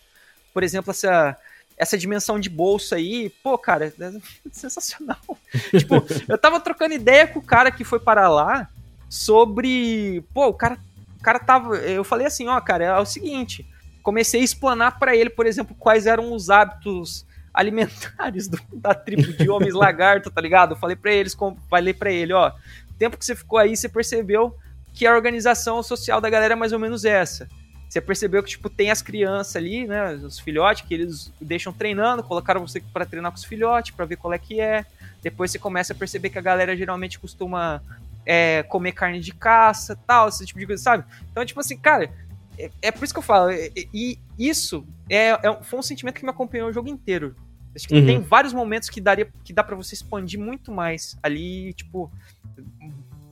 [0.53, 1.37] Por exemplo, essa,
[1.77, 4.11] essa dimensão de bolsa aí, pô, cara, é
[4.51, 5.17] sensacional.
[5.77, 5.95] tipo,
[6.27, 8.67] eu tava trocando ideia com o cara que foi para lá
[9.09, 10.23] sobre.
[10.33, 10.77] Pô, o cara,
[11.19, 11.75] o cara tava.
[11.77, 13.65] Eu falei assim, ó, cara, é o seguinte.
[14.01, 19.31] Comecei a explanar para ele, por exemplo, quais eram os hábitos alimentares do- da tribo
[19.31, 20.73] de homens lagarto, tá ligado?
[20.73, 21.37] Eu falei para eles,
[21.69, 22.51] falei para ele, ó,
[22.93, 24.55] tempo que você ficou aí, você percebeu
[24.93, 27.47] que a organização social da galera é mais ou menos essa.
[27.89, 32.23] Você percebeu que, tipo, tem as crianças ali, né, os filhotes, que eles deixam treinando,
[32.23, 34.85] colocaram você para treinar com os filhotes, para ver qual é que é.
[35.21, 37.81] Depois você começa a perceber que a galera geralmente costuma
[38.25, 41.05] é, comer carne de caça, tal, esse tipo de coisa, sabe?
[41.31, 42.11] Então, tipo assim, cara,
[42.57, 46.15] é, é por isso que eu falo, e, e isso é, é- foi um sentimento
[46.15, 47.35] que me acompanhou o jogo inteiro.
[47.75, 48.05] Acho que Uhum.
[48.05, 52.11] tem vários momentos que daria que dá pra você expandir muito mais ali, tipo,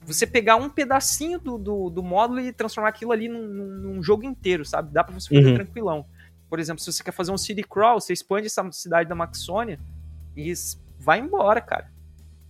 [0.04, 4.24] você pegar um pedacinho do, do, do módulo e transformar aquilo ali num, num- jogo
[4.24, 4.92] inteiro, sabe?
[4.92, 5.54] Dá pra você fazer Uhum.
[5.54, 6.04] tranquilão.
[6.50, 9.78] Por exemplo, se você quer fazer um city crawl, você expande essa cidade da Maxônia
[10.36, 10.52] e
[10.98, 11.88] vai embora, cara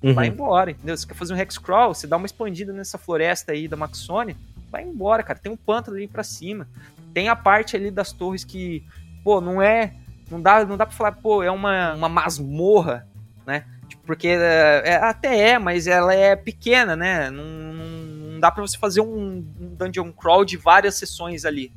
[0.02, 0.14] Uhum.
[0.14, 0.96] vai embora, entendeu?
[0.96, 3.76] Se você quer fazer um hex crawl, você dá uma expandida nessa floresta aí da
[3.76, 4.34] Maxônia,
[4.70, 5.38] vai embora, cara.
[5.38, 6.66] Tem um pântano ali pra cima.
[7.14, 8.82] Tem a parte ali das torres que,
[9.22, 9.94] pô, não é.
[10.32, 13.06] Não dá, não dá pra falar, pô, é uma, uma masmorra,
[13.46, 13.64] né?
[13.86, 17.30] Tipo, porque é, é- até é, mas ela é pequena, né?
[17.30, 21.70] Não, não- dá pra você fazer um, um dungeon crawl de várias sessões ali.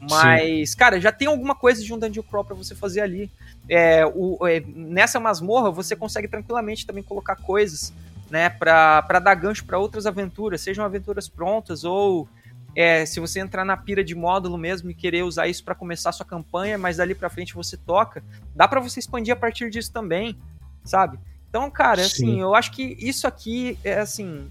[0.00, 3.30] Mas, cara, já tem alguma coisa de um dungeon crawl pra você fazer ali.
[3.68, 7.92] É, o, é, nessa masmorra você consegue tranquilamente também colocar coisas,
[8.30, 12.26] né, pra, pra dar gancho pra outras aventuras, sejam aventuras prontas ou
[12.74, 16.12] é, se você entrar na pira de módulo mesmo e querer usar isso para começar
[16.12, 18.22] sua campanha, mas dali para frente você toca,
[18.54, 20.36] dá para você expandir a partir disso também,
[20.84, 21.18] sabe?
[21.48, 22.04] Então, cara, Sim.
[22.04, 24.48] assim, eu acho que isso aqui é assim,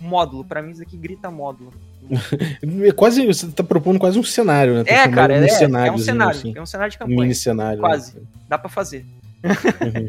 [0.00, 1.72] módulo, para mim isso aqui grita módulo.
[2.88, 4.84] é quase, você tá propondo quase um cenário, né?
[4.84, 6.52] Tá é, cara, um é, é, um cenário, assim.
[6.56, 7.20] é um cenário de campanha.
[7.20, 7.80] Mini cenário.
[7.80, 8.22] Quase, né?
[8.48, 9.04] dá para fazer.
[9.44, 10.08] Uhum.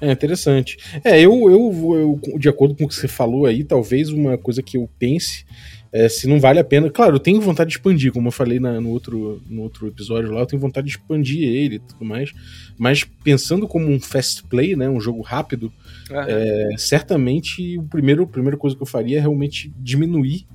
[0.00, 0.78] É interessante.
[1.04, 4.60] É, eu, eu, eu, de acordo com o que você falou aí, talvez uma coisa
[4.60, 5.46] que eu pense
[5.92, 6.90] é, se não vale a pena.
[6.90, 10.32] Claro, eu tenho vontade de expandir, como eu falei na, no, outro, no outro episódio
[10.32, 12.32] lá, eu tenho vontade de expandir ele e tudo mais.
[12.78, 15.70] Mas pensando como um fast play, né, um jogo rápido,
[16.10, 16.16] uhum.
[16.16, 20.46] é, certamente o primeiro, a primeira coisa que eu faria é realmente diminuir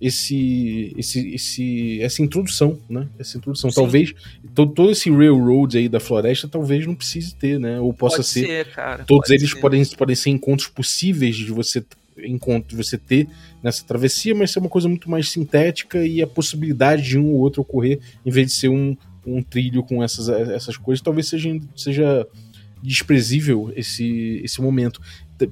[0.00, 3.06] esse, esse, esse, essa introdução, né?
[3.20, 3.70] Essa introdução.
[3.70, 3.76] Sim.
[3.76, 4.12] Talvez
[4.52, 7.78] todo, todo esse railroad aí da floresta talvez não precise ter, né?
[7.78, 8.46] Ou possa pode ser.
[8.46, 9.60] ser cara, todos eles ser.
[9.60, 11.84] Podem, podem ser encontros possíveis de você
[12.18, 13.28] encontro você ter
[13.62, 17.40] nessa travessia, mas ser uma coisa muito mais sintética e a possibilidade de um ou
[17.40, 18.96] outro ocorrer, em vez de ser um,
[19.26, 22.26] um trilho com essas, essas coisas, talvez seja, seja
[22.82, 25.00] desprezível esse, esse momento.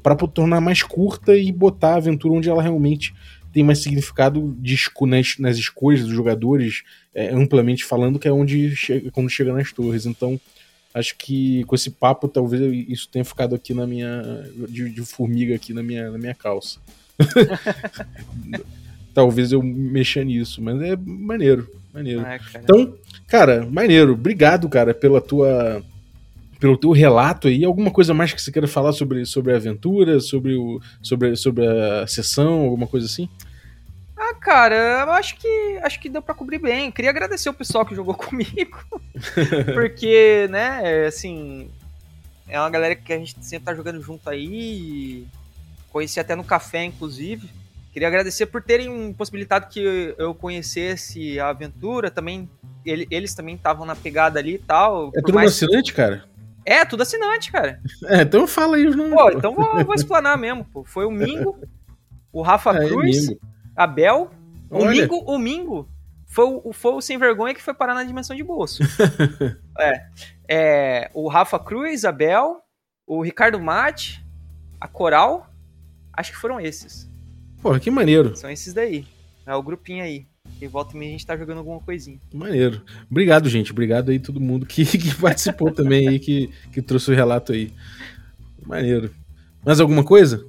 [0.03, 3.15] para tornar mais curta e botar a aventura onde ela realmente
[3.53, 6.83] tem mais significado de, nas, nas escolhas dos jogadores,
[7.15, 10.07] é, amplamente falando, que é onde chega, quando chega nas torres.
[10.07, 10.41] Então,
[10.95, 14.22] acho que com esse papo, talvez isso tenha ficado aqui na minha.
[14.68, 16.78] de, de formiga aqui na minha, na minha calça.
[19.14, 22.22] talvez eu mexa nisso, mas é maneiro, maneiro.
[22.22, 22.41] cara.
[22.62, 22.95] Então,
[23.26, 24.12] cara, maneiro.
[24.12, 25.82] Obrigado, cara, pela tua
[26.61, 30.20] pelo teu relato aí, alguma coisa mais que você queira falar sobre, sobre a aventura,
[30.20, 33.30] sobre, o, sobre, sobre a sessão, alguma coisa assim?
[34.41, 36.91] Cara, eu acho que acho que deu para cobrir bem.
[36.91, 38.78] Queria agradecer o pessoal que jogou comigo,
[39.74, 41.70] porque, né, assim,
[42.49, 45.26] é uma galera que a gente sempre tá jogando junto aí,
[45.91, 47.51] conheci até no café, inclusive.
[47.93, 52.49] Queria agradecer por terem possibilitado que eu conhecesse a aventura, também
[52.84, 55.11] ele, eles também estavam na pegada ali e tal.
[55.14, 55.51] É tudo mais...
[55.51, 56.24] assinante, cara?
[56.64, 57.80] É, tudo assinante, cara.
[58.07, 59.12] É, então fala aí os nomes.
[59.12, 60.84] Pô, então vou, vou explanar mesmo, pô.
[60.84, 61.59] Foi o Mingo,
[62.32, 63.41] o Rafa é, Cruz, Mingo.
[63.81, 64.31] Abel,
[64.70, 65.89] o Mingo, o Mingo
[66.26, 68.83] foi o, foi o sem vergonha que foi parar na dimensão de bolso.
[69.78, 70.07] é,
[70.47, 72.61] é, o Rafa Cruz, Abel,
[73.07, 74.22] o Ricardo Mate,
[74.78, 75.51] a Coral,
[76.12, 77.11] acho que foram esses.
[77.62, 78.37] Porra, que maneiro.
[78.37, 79.07] São esses daí.
[79.47, 80.26] É o grupinho aí.
[80.61, 82.20] E volta e meia a gente tá jogando alguma coisinha.
[82.35, 82.83] Maneiro.
[83.11, 83.72] Obrigado, gente.
[83.72, 87.72] Obrigado aí todo mundo que, que participou também aí, que, que trouxe o relato aí.
[88.66, 89.11] Maneiro.
[89.64, 90.47] Mais alguma coisa?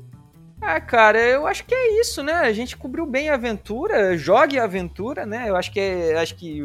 [0.62, 2.34] Ah, cara, eu acho que é isso, né?
[2.34, 5.49] A gente cobriu bem a aventura, jogue a aventura, né?
[5.49, 6.62] Eu acho que é, acho que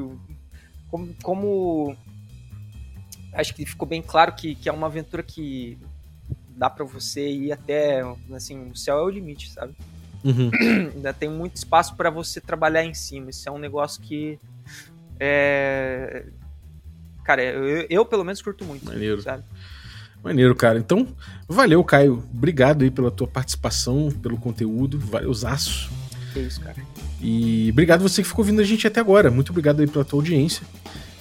[0.91, 1.97] como, como
[3.33, 5.79] acho que ficou bem claro que, que é uma aventura que
[6.51, 9.75] dá para você ir até assim, o céu é o limite, sabe?
[10.25, 10.51] Uhum.
[10.95, 13.31] Ainda tem muito espaço para você trabalhar em cima.
[13.31, 14.39] Isso é um negócio que.
[15.21, 16.27] É...
[17.25, 18.85] Cara, eu, eu, pelo menos curto muito.
[18.85, 19.23] Maneiro.
[19.23, 19.45] Sabe?
[20.27, 20.77] Maneiro, cara.
[20.77, 21.07] Então,
[21.49, 22.21] valeu, Caio.
[22.35, 24.99] Obrigado aí pela tua participação, pelo conteúdo.
[24.99, 25.89] Valeu, Zaço.
[26.35, 26.79] É isso, cara.
[27.23, 29.31] E obrigado você que ficou ouvindo a gente até agora.
[29.31, 30.67] Muito obrigado aí pela tua audiência.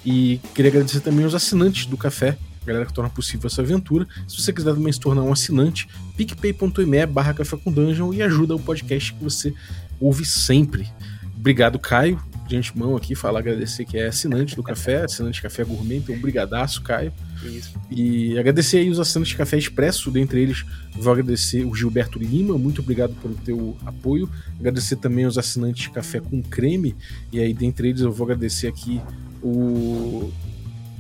[0.04, 2.36] E queria agradecer também aos assinantes do Café
[2.66, 4.08] galera que torna possível essa aventura.
[4.28, 5.88] Se você quiser também se tornar um assinante,
[6.18, 9.54] picpay.me barra café com dungeon e ajuda o podcast que você
[10.00, 10.90] ouve sempre.
[11.38, 12.20] Obrigado, Caio.
[12.48, 16.16] De antemão aqui, falar, agradecer que é assinante do café, assinante de café gourmet, então
[16.20, 17.12] brigadaço, Caio.
[17.44, 17.74] Isso.
[17.90, 22.58] E agradecer aí os assinantes de café expresso, dentre eles vou agradecer o Gilberto Lima,
[22.58, 24.30] muito obrigado pelo teu apoio.
[24.60, 26.96] Agradecer também os assinantes de café com creme,
[27.32, 29.02] e aí dentre eles eu vou agradecer aqui
[29.42, 30.32] o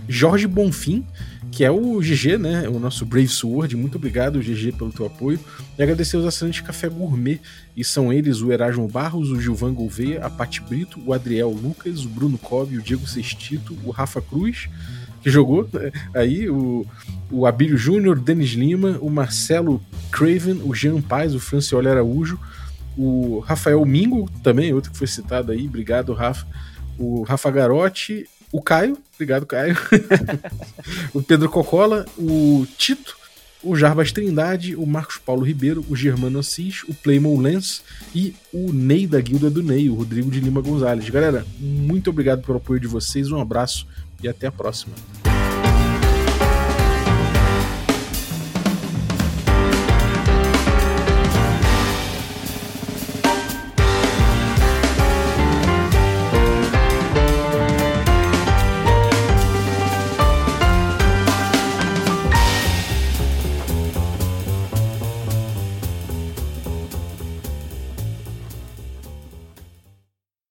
[0.08, 1.06] Jorge Bonfim,
[1.56, 2.68] que é o GG, né?
[2.68, 3.78] O nosso Brave Sword.
[3.78, 5.40] Muito obrigado, GG, pelo teu apoio.
[5.80, 7.40] E agradecer aos assinantes Café Gourmet.
[7.78, 12.04] E são eles o Erasmo Barros, o Gilvan Gouveia, a Pati Brito, o Adriel Lucas,
[12.04, 14.68] o Bruno Cobb, o Diego Sextito, o Rafa Cruz,
[15.22, 15.94] que jogou né?
[16.14, 16.86] aí, o,
[17.32, 19.82] o Abílio Júnior, Denis Lima, o Marcelo
[20.12, 22.38] Craven, o Jean Paz, o Francioli Araújo,
[22.98, 25.68] o Rafael Mingo, também, outro que foi citado aí.
[25.68, 26.46] Obrigado, Rafa.
[27.00, 29.76] O Rafa Garotti, o Caio, obrigado, Caio.
[31.14, 33.18] o Pedro Cocola, o Tito,
[33.62, 37.84] o Jarbas Trindade, o Marcos Paulo Ribeiro, o Germano Assis, o Playmon Lens
[38.16, 41.10] e o Ney da Guilda do Ney, o Rodrigo de Lima Gonzalez.
[41.10, 43.86] Galera, muito obrigado pelo apoio de vocês, um abraço
[44.24, 44.96] e até a próxima.